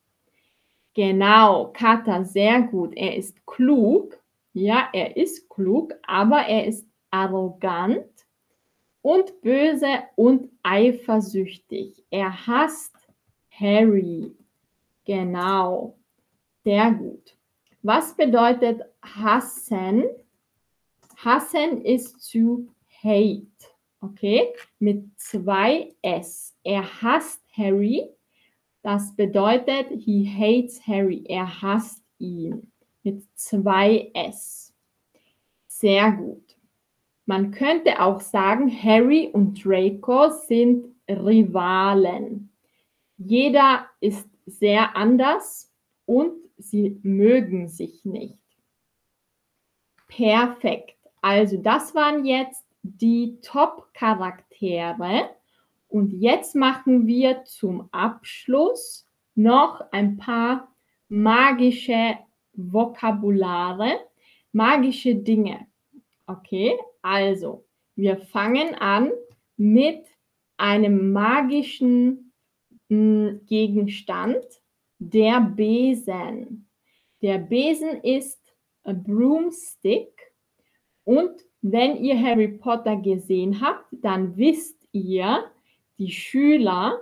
[0.98, 2.98] Genau, Kata, sehr gut.
[2.98, 4.20] Er ist klug.
[4.54, 8.10] Ja, er ist klug, aber er ist arrogant
[9.04, 12.04] und böse und eifersüchtig.
[12.10, 12.96] Er hasst
[13.52, 14.36] Harry.
[15.06, 16.00] Genau,
[16.64, 17.38] sehr gut.
[17.84, 20.04] Was bedeutet hassen?
[21.16, 22.74] Hassen ist zu
[23.04, 23.46] hate.
[24.02, 26.56] Okay, mit zwei S.
[26.64, 28.17] Er hasst Harry
[28.88, 31.26] das bedeutet, he hates Harry.
[31.28, 32.72] Er hasst ihn.
[33.04, 34.74] Mit zwei S.
[35.68, 36.56] Sehr gut.
[37.26, 42.50] Man könnte auch sagen, Harry und Draco sind Rivalen.
[43.18, 45.70] Jeder ist sehr anders
[46.06, 48.40] und sie mögen sich nicht.
[50.08, 50.96] Perfekt.
[51.22, 55.30] Also das waren jetzt die Top-Charaktere
[55.88, 60.76] und jetzt machen wir zum Abschluss noch ein paar
[61.08, 62.18] magische
[62.54, 64.00] Vokabulare,
[64.52, 65.68] magische Dinge.
[66.26, 67.66] Okay, also
[67.96, 69.12] wir fangen an
[69.56, 70.06] mit
[70.58, 72.34] einem magischen
[72.90, 74.44] hm, Gegenstand,
[75.00, 76.70] der Besen.
[77.22, 78.42] Der Besen ist
[78.84, 80.12] a broomstick
[81.04, 81.32] und
[81.62, 85.52] wenn ihr Harry Potter gesehen habt, dann wisst ihr,
[85.98, 87.00] die Schüler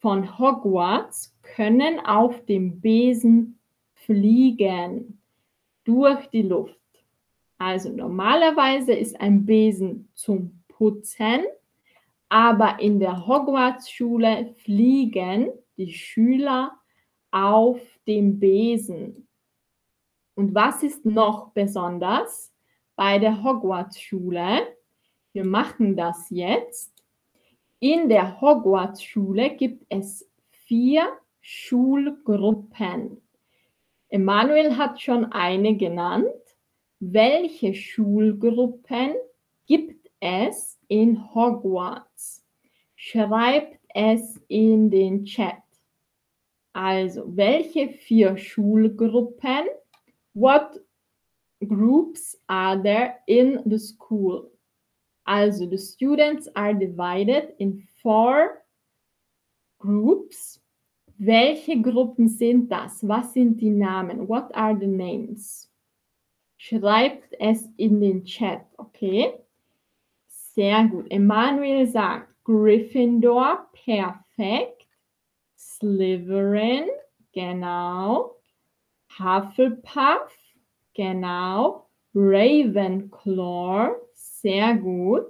[0.00, 3.58] von Hogwarts können auf dem Besen
[3.94, 5.20] fliegen
[5.84, 6.78] durch die Luft.
[7.58, 11.44] Also normalerweise ist ein Besen zum Putzen,
[12.28, 16.72] aber in der Hogwarts-Schule fliegen die Schüler
[17.30, 19.28] auf dem Besen.
[20.34, 22.52] Und was ist noch besonders
[22.96, 24.66] bei der Hogwarts-Schule?
[25.32, 26.91] Wir machen das jetzt.
[27.82, 30.24] In der Hogwarts-Schule gibt es
[30.66, 33.20] vier Schulgruppen.
[34.08, 36.28] Emanuel hat schon eine genannt.
[37.00, 39.16] Welche Schulgruppen
[39.66, 42.46] gibt es in Hogwarts?
[42.94, 45.56] Schreibt es in den Chat.
[46.72, 49.66] Also, welche vier Schulgruppen?
[50.34, 50.80] What
[51.58, 54.51] groups are there in the school?
[55.26, 58.62] Also, the students are divided in four
[59.78, 60.58] groups.
[61.18, 63.06] Welche Gruppen sind das?
[63.06, 64.28] Was sind die Namen?
[64.28, 65.68] What are the names?
[66.56, 69.34] Schreibt es in den Chat, okay?
[70.28, 71.06] Sehr gut.
[71.10, 74.86] Emanuel sagt Gryffindor, perfekt.
[75.56, 76.88] Slytherin,
[77.32, 78.36] genau.
[79.18, 80.36] Hufflepuff,
[80.94, 81.88] genau.
[82.14, 83.94] Ravenclaw,
[84.42, 85.26] sehr gut.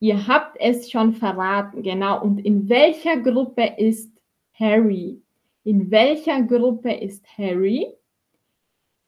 [0.00, 2.20] Ihr habt es schon verraten, genau.
[2.22, 4.10] Und in welcher Gruppe ist
[4.54, 5.22] Harry?
[5.62, 7.86] In welcher Gruppe ist Harry?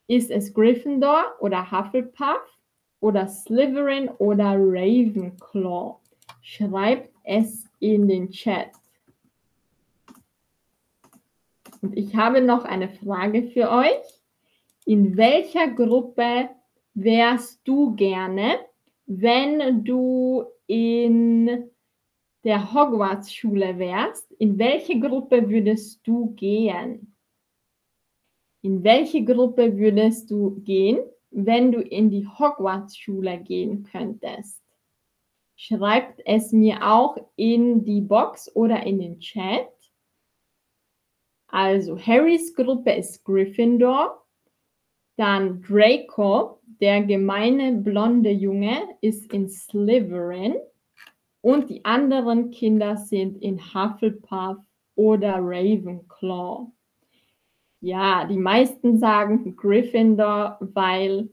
[0.07, 2.59] Ist es Gryffindor oder Hufflepuff
[3.01, 5.97] oder Slytherin oder Ravenclaw?
[6.43, 8.71] Schreibt es in den Chat.
[11.81, 14.23] Und ich habe noch eine Frage für euch.
[14.87, 16.51] In welcher Gruppe
[16.95, 18.59] wärst du gerne?
[19.07, 21.71] Wenn du in
[22.45, 27.17] der Hogwarts-Schule wärst, in welche Gruppe würdest du gehen?
[28.63, 30.99] In welche Gruppe würdest du gehen,
[31.31, 34.63] wenn du in die Hogwarts-Schule gehen könntest?
[35.57, 39.71] Schreibt es mir auch in die Box oder in den Chat.
[41.47, 44.27] Also Harrys Gruppe ist Gryffindor,
[45.17, 50.55] dann Draco, der gemeine blonde Junge, ist in Slytherin
[51.41, 54.59] und die anderen Kinder sind in Hufflepuff
[54.95, 56.71] oder Ravenclaw.
[57.81, 61.29] Ja, die meisten sagen Gryffindor, weil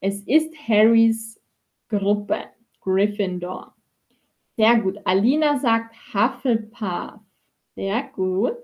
[0.00, 1.40] es ist Harrys
[1.88, 2.44] Gruppe,
[2.80, 3.74] Gryffindor.
[4.56, 4.98] Sehr gut.
[5.04, 7.20] Alina sagt Hufflepuff.
[7.74, 8.56] Sehr gut.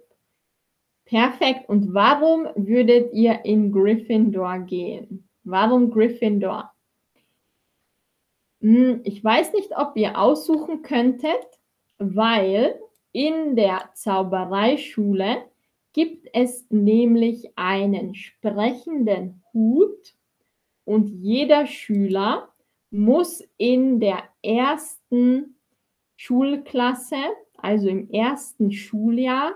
[1.04, 1.68] Perfekt.
[1.68, 5.25] Und warum würdet ihr in Gryffindor gehen?
[5.48, 6.72] Warum Gryffindor?
[8.60, 11.46] Hm, ich weiß nicht, ob ihr aussuchen könntet,
[11.98, 12.80] weil
[13.12, 15.44] in der Zaubereischule
[15.92, 20.16] gibt es nämlich einen sprechenden Hut
[20.84, 22.48] und jeder Schüler
[22.90, 25.60] muss in der ersten
[26.16, 27.22] Schulklasse,
[27.56, 29.54] also im ersten Schuljahr,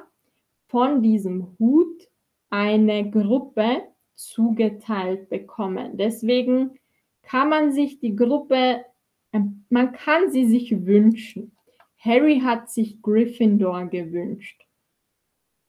[0.69, 2.09] von diesem Hut
[2.49, 3.90] eine Gruppe
[4.29, 5.97] zugeteilt bekommen.
[5.97, 6.79] Deswegen
[7.23, 8.85] kann man sich die Gruppe,
[9.33, 11.57] ähm, man kann sie sich wünschen.
[11.99, 14.67] Harry hat sich Gryffindor gewünscht.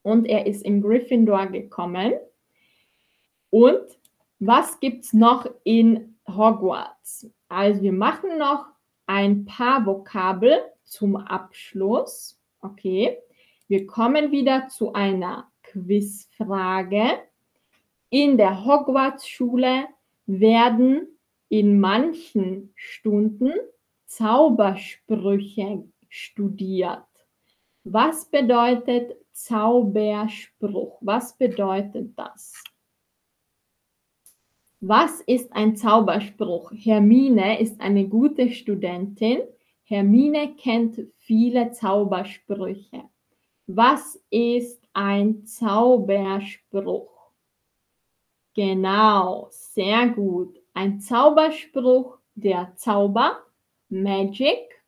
[0.03, 2.13] Und er ist in Gryffindor gekommen.
[3.49, 3.99] Und
[4.39, 7.29] was gibt es noch in Hogwarts?
[7.47, 8.65] Also wir machen noch
[9.05, 12.39] ein paar Vokabel zum Abschluss.
[12.61, 13.17] Okay.
[13.67, 17.19] Wir kommen wieder zu einer Quizfrage.
[18.13, 19.85] In der Hogwarts-Schule
[20.25, 23.53] werden in manchen Stunden
[24.05, 27.07] Zaubersprüche studiert.
[27.85, 30.97] Was bedeutet Zauberspruch?
[30.99, 32.61] Was bedeutet das?
[34.81, 36.73] Was ist ein Zauberspruch?
[36.75, 39.39] Hermine ist eine gute Studentin.
[39.83, 43.05] Hermine kennt viele Zaubersprüche.
[43.67, 47.10] Was ist ein Zauberspruch?
[48.53, 50.59] Genau, sehr gut.
[50.73, 53.39] Ein Zauberspruch, der Zauber,
[53.89, 54.83] Magic,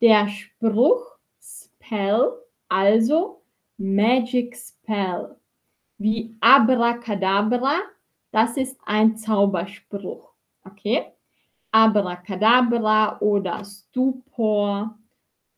[0.00, 2.32] der Spruch, Spell,
[2.68, 3.42] also
[3.76, 5.36] Magic Spell.
[5.98, 7.80] Wie Abracadabra,
[8.32, 10.32] das ist ein Zauberspruch.
[10.64, 11.06] Okay?
[11.70, 14.98] Abracadabra oder Stupor,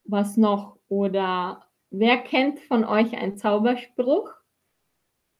[0.05, 0.77] was noch?
[0.89, 1.63] Oder
[1.95, 4.31] Wer kennt von euch einen Zauberspruch?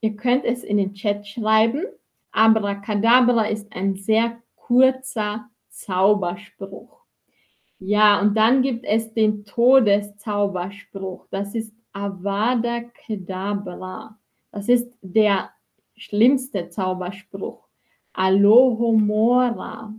[0.03, 1.85] Ihr könnt es in den Chat schreiben.
[2.33, 7.05] Abracadabra ist ein sehr kurzer Zauberspruch.
[7.79, 11.27] Ja, und dann gibt es den Todeszauberspruch.
[11.31, 14.19] Das ist Avada Kedavra.
[14.51, 15.51] Das ist der
[15.95, 17.65] schlimmste Zauberspruch.
[18.11, 19.93] Alohomora.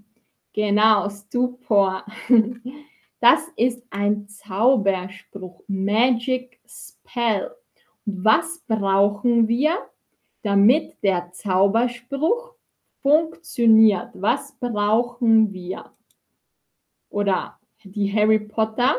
[0.52, 2.04] Genau, Stupor.
[3.20, 7.50] Das ist ein Zauberspruch, Magic Spell.
[8.04, 9.78] was brauchen wir,
[10.44, 12.54] damit der Zauberspruch
[13.00, 14.10] funktioniert?
[14.14, 15.92] Was brauchen wir?
[17.08, 18.96] Oder die Harry Potter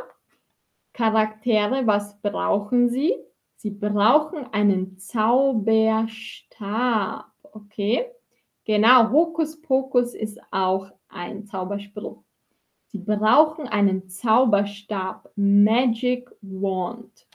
[0.94, 3.16] Charaktere, was brauchen sie?
[3.58, 6.06] Sie brauchen einen Zauberstab.
[7.52, 8.06] Okay?
[8.64, 12.24] Genau, Hokus Pokus ist auch ein Zauberspruch.
[12.88, 17.28] Sie brauchen einen Zauberstab, Magic Wand.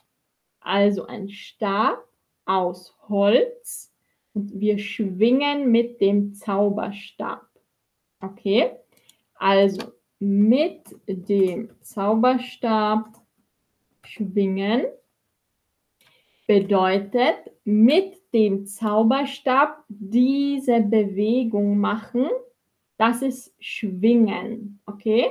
[0.60, 2.02] Also ein Stab
[2.46, 3.89] aus Holz
[4.34, 7.46] und wir schwingen mit dem Zauberstab.
[8.20, 8.72] Okay?
[9.34, 13.06] Also mit dem Zauberstab
[14.04, 14.84] schwingen
[16.46, 22.28] bedeutet mit dem Zauberstab diese Bewegung machen.
[22.96, 24.80] Das ist schwingen.
[24.86, 25.26] Okay?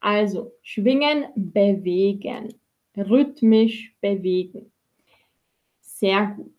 [0.00, 2.54] Also schwingen, bewegen,
[2.96, 4.72] rhythmisch bewegen.
[5.80, 6.55] Sehr gut.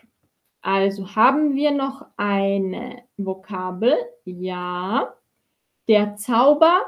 [0.62, 3.96] Also haben wir noch eine Vokabel.
[4.26, 5.14] Ja.
[5.88, 6.82] Der Zauber.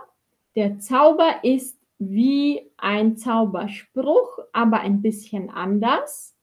[0.55, 6.35] Der Zauber ist wie ein Zauberspruch, aber ein bisschen anders.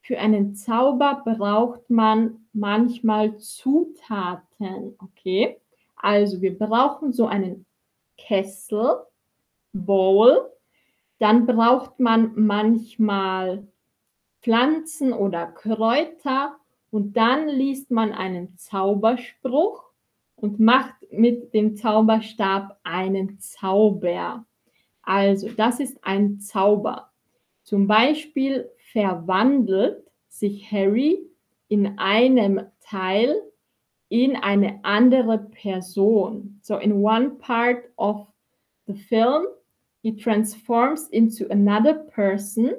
[0.00, 4.96] Für einen Zauber braucht man manchmal Zutaten.
[4.98, 5.60] Okay.
[5.96, 7.64] Also wir brauchen so einen
[8.18, 8.98] Kessel
[9.72, 10.50] Bowl.
[11.18, 13.66] Dann braucht man manchmal
[14.42, 16.58] Pflanzen oder Kräuter
[16.94, 19.82] und dann liest man einen Zauberspruch
[20.36, 24.46] und macht mit dem Zauberstab einen Zauber.
[25.02, 27.10] Also das ist ein Zauber.
[27.64, 31.18] Zum Beispiel verwandelt sich Harry
[31.66, 33.42] in einem Teil
[34.08, 36.60] in eine andere Person.
[36.62, 38.28] So in one part of
[38.86, 39.46] the film
[40.02, 42.70] He transforms into another person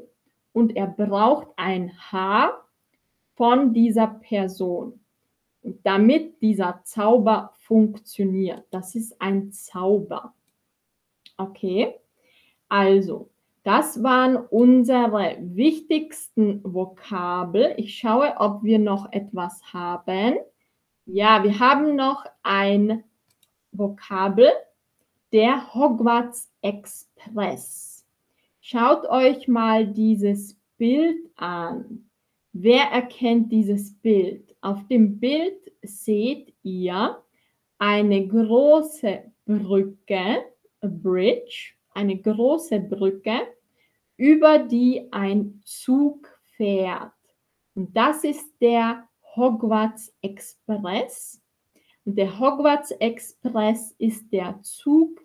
[0.54, 2.65] und er braucht ein Haar
[3.36, 5.00] von dieser Person.
[5.62, 8.66] Damit dieser Zauber funktioniert.
[8.72, 10.34] Das ist ein Zauber.
[11.38, 11.96] Okay,
[12.70, 13.30] also
[13.64, 17.74] das waren unsere wichtigsten Vokabel.
[17.78, 20.36] Ich schaue, ob wir noch etwas haben.
[21.08, 23.04] Ja, wir haben noch ein
[23.72, 24.50] Vokabel,
[25.32, 28.06] der Hogwarts Express.
[28.62, 32.05] Schaut euch mal dieses Bild an.
[32.58, 34.56] Wer erkennt dieses Bild?
[34.62, 37.22] Auf dem Bild seht ihr
[37.80, 40.46] eine große Brücke,
[40.80, 43.42] bridge, eine große Brücke,
[44.16, 47.12] über die ein Zug fährt.
[47.74, 49.04] Und das ist der
[49.36, 51.42] Hogwarts Express.
[52.06, 55.22] Und der Hogwarts Express ist der Zug,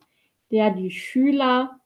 [0.51, 1.79] der die Schüler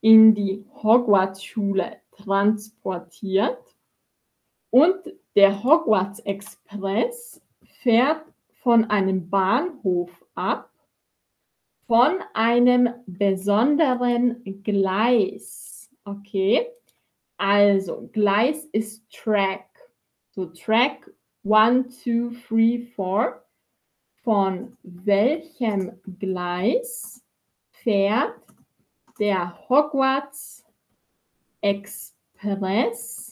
[0.00, 3.71] in die Hogwarts-Schule transportiert.
[4.72, 7.42] Und der Hogwarts Express
[7.82, 8.24] fährt
[8.62, 10.70] von einem Bahnhof ab,
[11.86, 15.90] von einem besonderen Gleis.
[16.06, 16.66] Okay,
[17.36, 19.68] also Gleis ist Track.
[20.30, 21.10] So Track
[21.44, 23.42] 1, 2, 3, 4.
[24.22, 27.22] Von welchem Gleis
[27.72, 28.40] fährt
[29.18, 30.64] der Hogwarts
[31.60, 33.31] Express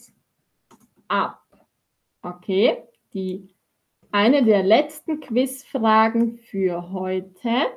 [1.11, 1.43] ab?
[2.21, 2.83] Okay,
[3.13, 3.53] die
[4.11, 7.67] eine der letzten Quizfragen für heute.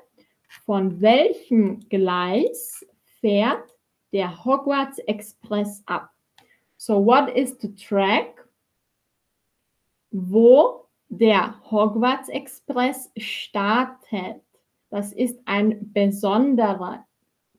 [0.65, 2.87] Von welchem Gleis
[3.21, 3.65] fährt
[4.13, 6.11] der Hogwarts Express ab?
[6.77, 8.49] So, what is the track,
[10.11, 14.43] wo der Hogwarts Express startet?
[14.91, 17.05] Das ist ein besonderer,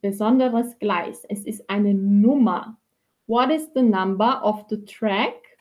[0.01, 1.25] besonderes Gleis.
[1.27, 2.77] Es ist eine Nummer.
[3.27, 5.54] What is the number of the track?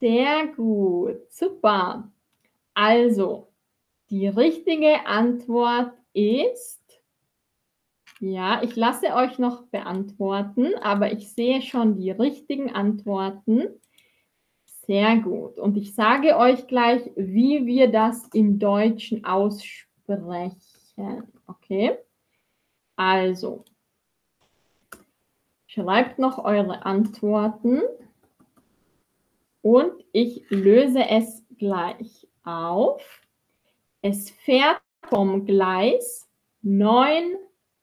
[0.00, 2.10] Sehr gut, super.
[2.72, 3.52] Also,
[4.08, 6.80] die richtige Antwort ist,
[8.18, 13.68] ja, ich lasse euch noch beantworten, aber ich sehe schon die richtigen Antworten.
[14.86, 15.58] Sehr gut.
[15.58, 20.56] Und ich sage euch gleich, wie wir das im Deutschen aussprechen.
[21.46, 21.98] Okay?
[22.96, 23.64] Also,
[25.66, 27.82] schreibt noch eure Antworten
[29.62, 33.02] und ich löse es gleich auf.
[34.02, 36.28] Es fährt vom Gleis
[36.62, 37.36] 9,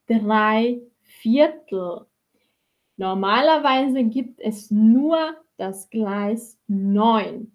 [0.07, 2.05] 3 Viertel.
[2.95, 7.51] Normalerweise gibt es nur das Gleis 9.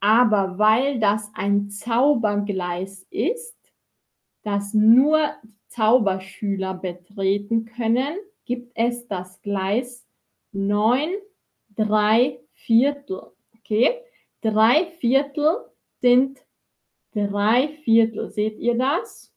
[0.00, 3.56] Aber weil das ein Zaubergleis ist,
[4.42, 5.30] das nur
[5.68, 10.06] Zauberschüler betreten können, gibt es das Gleis
[10.52, 11.10] 9,
[11.76, 13.33] 3 Viertel.
[13.64, 13.98] Okay,
[14.42, 15.56] drei Viertel
[16.02, 16.38] sind
[17.14, 18.30] drei Viertel.
[18.30, 19.32] Seht ihr das?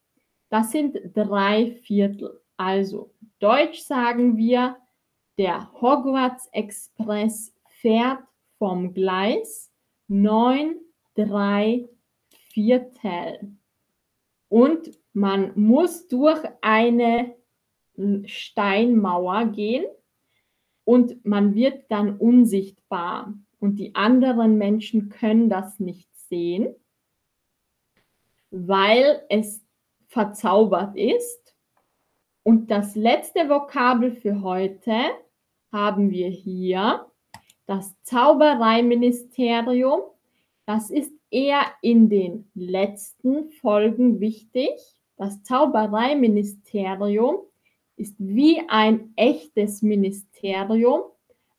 [0.49, 2.41] Das sind drei Viertel.
[2.57, 4.75] Also, Deutsch sagen wir,
[5.38, 8.19] der Hogwarts Express fährt
[8.57, 9.71] vom Gleis
[10.09, 10.75] 9,
[11.15, 11.88] 3
[12.49, 13.55] Viertel.
[14.49, 17.34] Und man muss durch eine
[18.25, 19.86] Steinmauer gehen
[20.84, 26.76] und man wird dann unsichtbar und die anderen Menschen können das nicht sehen,
[28.51, 29.64] weil es
[30.08, 31.55] verzaubert ist.
[32.43, 34.93] Und das letzte Vokabel für heute
[35.72, 37.05] haben wir hier,
[37.66, 40.01] das Zaubereiministerium.
[40.66, 44.72] Das ist eher in den letzten Folgen wichtig.
[45.18, 47.39] Das Zaubereiministerium
[47.97, 51.01] ist wie ein echtes Ministerium,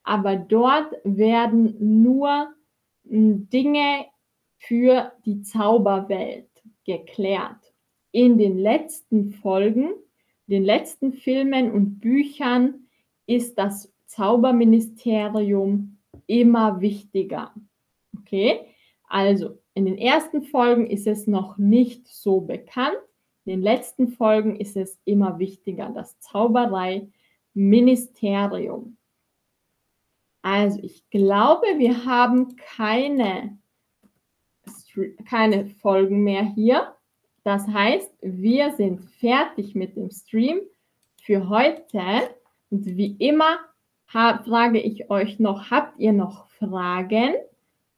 [0.09, 2.48] aber dort werden nur
[3.06, 4.06] hm, Dinge
[4.56, 6.48] für die Zauberwelt
[6.86, 7.74] geklärt.
[8.11, 9.90] In den letzten Folgen,
[10.46, 12.86] den letzten Filmen und Büchern
[13.26, 17.52] ist das Zauberministerium immer wichtiger.
[18.18, 18.61] Okay,
[19.09, 22.96] also in den ersten Folgen ist es noch nicht so bekannt.
[23.44, 28.97] In den letzten Folgen ist es immer wichtiger, das Zaubereiministerium.
[30.43, 33.59] Also ich glaube, wir haben keine,
[35.28, 36.95] keine Folgen mehr hier.
[37.45, 40.61] Das heißt, wir sind fertig mit dem Stream
[41.22, 42.03] für heute.
[42.70, 43.59] Und wie immer
[43.99, 47.34] frage ich euch noch, habt ihr noch Fragen?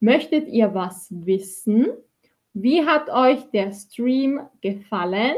[0.01, 1.89] Möchtet ihr was wissen?
[2.53, 5.37] Wie hat euch der Stream gefallen?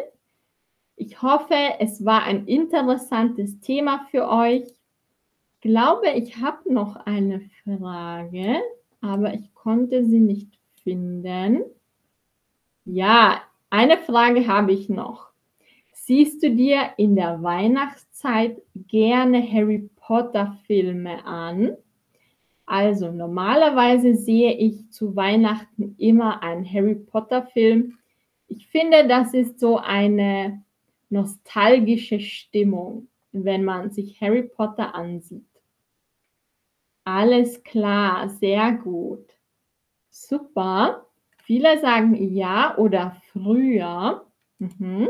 [0.97, 4.65] Ich hoffe, es war ein interessantes Thema für euch
[5.63, 8.61] glaube, ich habe noch eine Frage,
[9.01, 11.63] aber ich konnte sie nicht finden.
[12.85, 13.41] Ja,
[13.71, 15.31] eine Frage habe ich noch.
[15.93, 21.77] Siehst du dir in der Weihnachtszeit gerne Harry Potter Filme an?
[22.67, 27.99] Also normalerweise sehe ich zu Weihnachten immer einen Harry Potter Film.
[28.49, 30.63] Ich finde, das ist so eine
[31.09, 35.52] nostalgische Stimmung, wenn man sich Harry Potter ansieht.
[37.05, 39.37] Alles klar, sehr gut.
[40.11, 41.07] Super.
[41.45, 44.27] Viele sagen ja oder früher.
[44.59, 45.09] Mhm.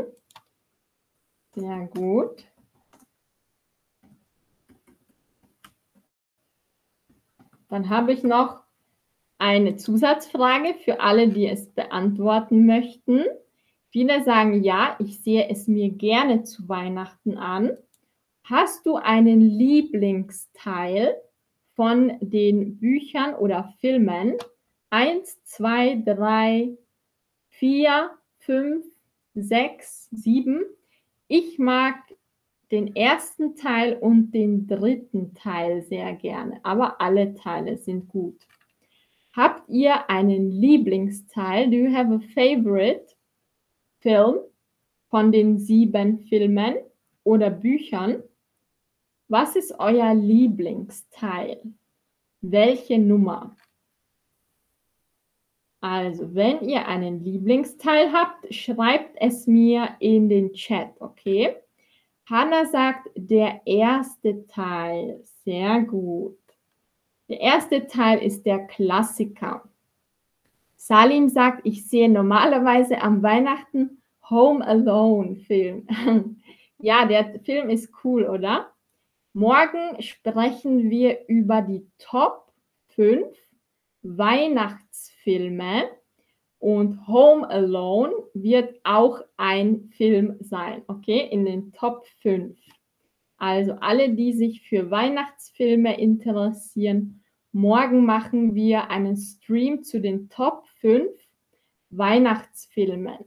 [1.55, 2.45] Sehr gut.
[7.69, 8.61] Dann habe ich noch
[9.37, 13.25] eine Zusatzfrage für alle, die es beantworten möchten.
[13.89, 17.77] Viele sagen, ja, ich sehe es mir gerne zu Weihnachten an.
[18.43, 21.15] Hast du einen Lieblingsteil
[21.75, 24.35] von den Büchern oder Filmen?
[24.89, 26.77] Eins, zwei, drei,
[27.49, 28.85] vier, fünf,
[29.33, 30.63] sechs, sieben.
[31.27, 31.95] Ich mag
[32.71, 38.47] den ersten Teil und den dritten Teil sehr gerne, aber alle Teile sind gut.
[39.33, 41.69] Habt ihr einen Lieblingsteil?
[41.69, 43.07] Do you have a favorite?
[44.03, 44.39] Film
[45.09, 46.75] von den sieben Filmen
[47.23, 48.21] oder Büchern.
[49.33, 51.59] Was ist euer Lieblingsteil?
[52.41, 53.57] Welche Nummer?
[55.81, 61.55] Also, wenn ihr einen Lieblingsteil habt, schreibt es mir in den Chat, okay?
[62.29, 65.23] Hanna sagt, der erste Teil.
[65.43, 66.37] Sehr gut.
[67.27, 69.67] Der erste Teil ist der Klassiker.
[70.75, 75.87] Salim sagt, ich sehe normalerweise am Weihnachten Home Alone Film.
[76.77, 78.72] ja, der Film ist cool, oder?
[79.33, 82.53] Morgen sprechen wir über die Top
[82.89, 83.27] 5
[84.03, 85.89] Weihnachtsfilme
[86.59, 92.57] und Home Alone wird auch ein Film sein, okay, in den Top 5.
[93.37, 97.23] Also alle, die sich für Weihnachtsfilme interessieren,
[97.55, 101.07] Morgen machen wir einen Stream zu den Top 5
[101.91, 103.19] Weihnachtsfilmen.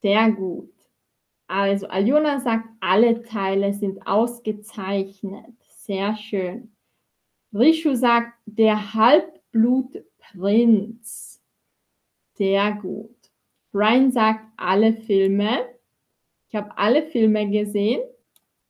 [0.00, 0.72] Sehr gut.
[1.50, 5.52] Also Aljona sagt, alle Teile sind ausgezeichnet.
[5.68, 6.70] Sehr schön.
[7.52, 11.42] Rishu sagt, der Halbblutprinz.
[12.34, 13.16] Sehr gut.
[13.72, 15.66] Brian sagt, alle Filme.
[16.48, 18.02] Ich habe alle Filme gesehen.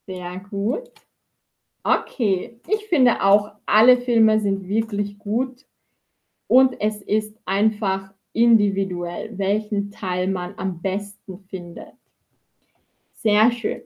[0.07, 0.91] Sehr gut.
[1.83, 5.67] Okay, ich finde auch, alle Filme sind wirklich gut
[6.47, 12.00] und es ist einfach individuell, welchen Teil man am besten findet.
[13.23, 13.83] Sehr schön.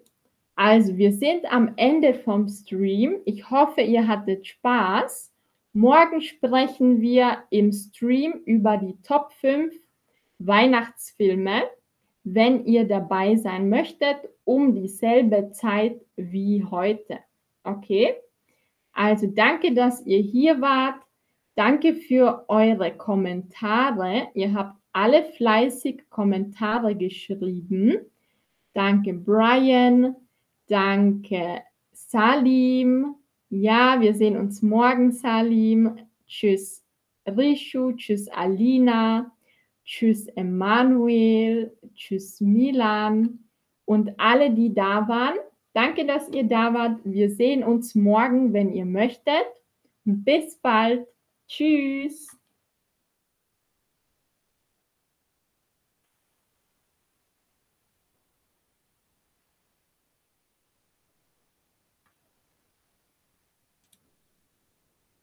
[0.55, 3.17] Also, wir sind am Ende vom Stream.
[3.25, 5.33] Ich hoffe, ihr hattet Spaß.
[5.73, 9.75] Morgen sprechen wir im Stream über die Top 5
[10.39, 11.65] Weihnachtsfilme,
[12.23, 17.19] wenn ihr dabei sein möchtet, um dieselbe Zeit wie heute.
[17.65, 18.15] Okay?
[18.93, 21.03] Also danke, dass ihr hier wart.
[21.57, 24.29] Danke für eure Kommentare.
[24.35, 27.99] Ihr habt alle fleißig Kommentare geschrieben.
[28.75, 30.17] Danke Brian.
[30.67, 31.63] Danke
[31.93, 33.15] Salim.
[33.49, 35.97] Ja, wir sehen uns morgen, Salim.
[36.27, 36.85] Tschüss
[37.27, 37.93] Rishu.
[37.93, 39.33] Tschüss Alina.
[39.85, 41.77] Tschüss Emanuel.
[41.95, 43.39] Tschüss Milan.
[43.85, 45.37] Und alle, die da waren.
[45.73, 47.01] Danke, dass ihr da wart.
[47.05, 49.47] Wir sehen uns morgen, wenn ihr möchtet.
[50.05, 51.07] Bis bald.
[51.49, 52.29] Tschüss.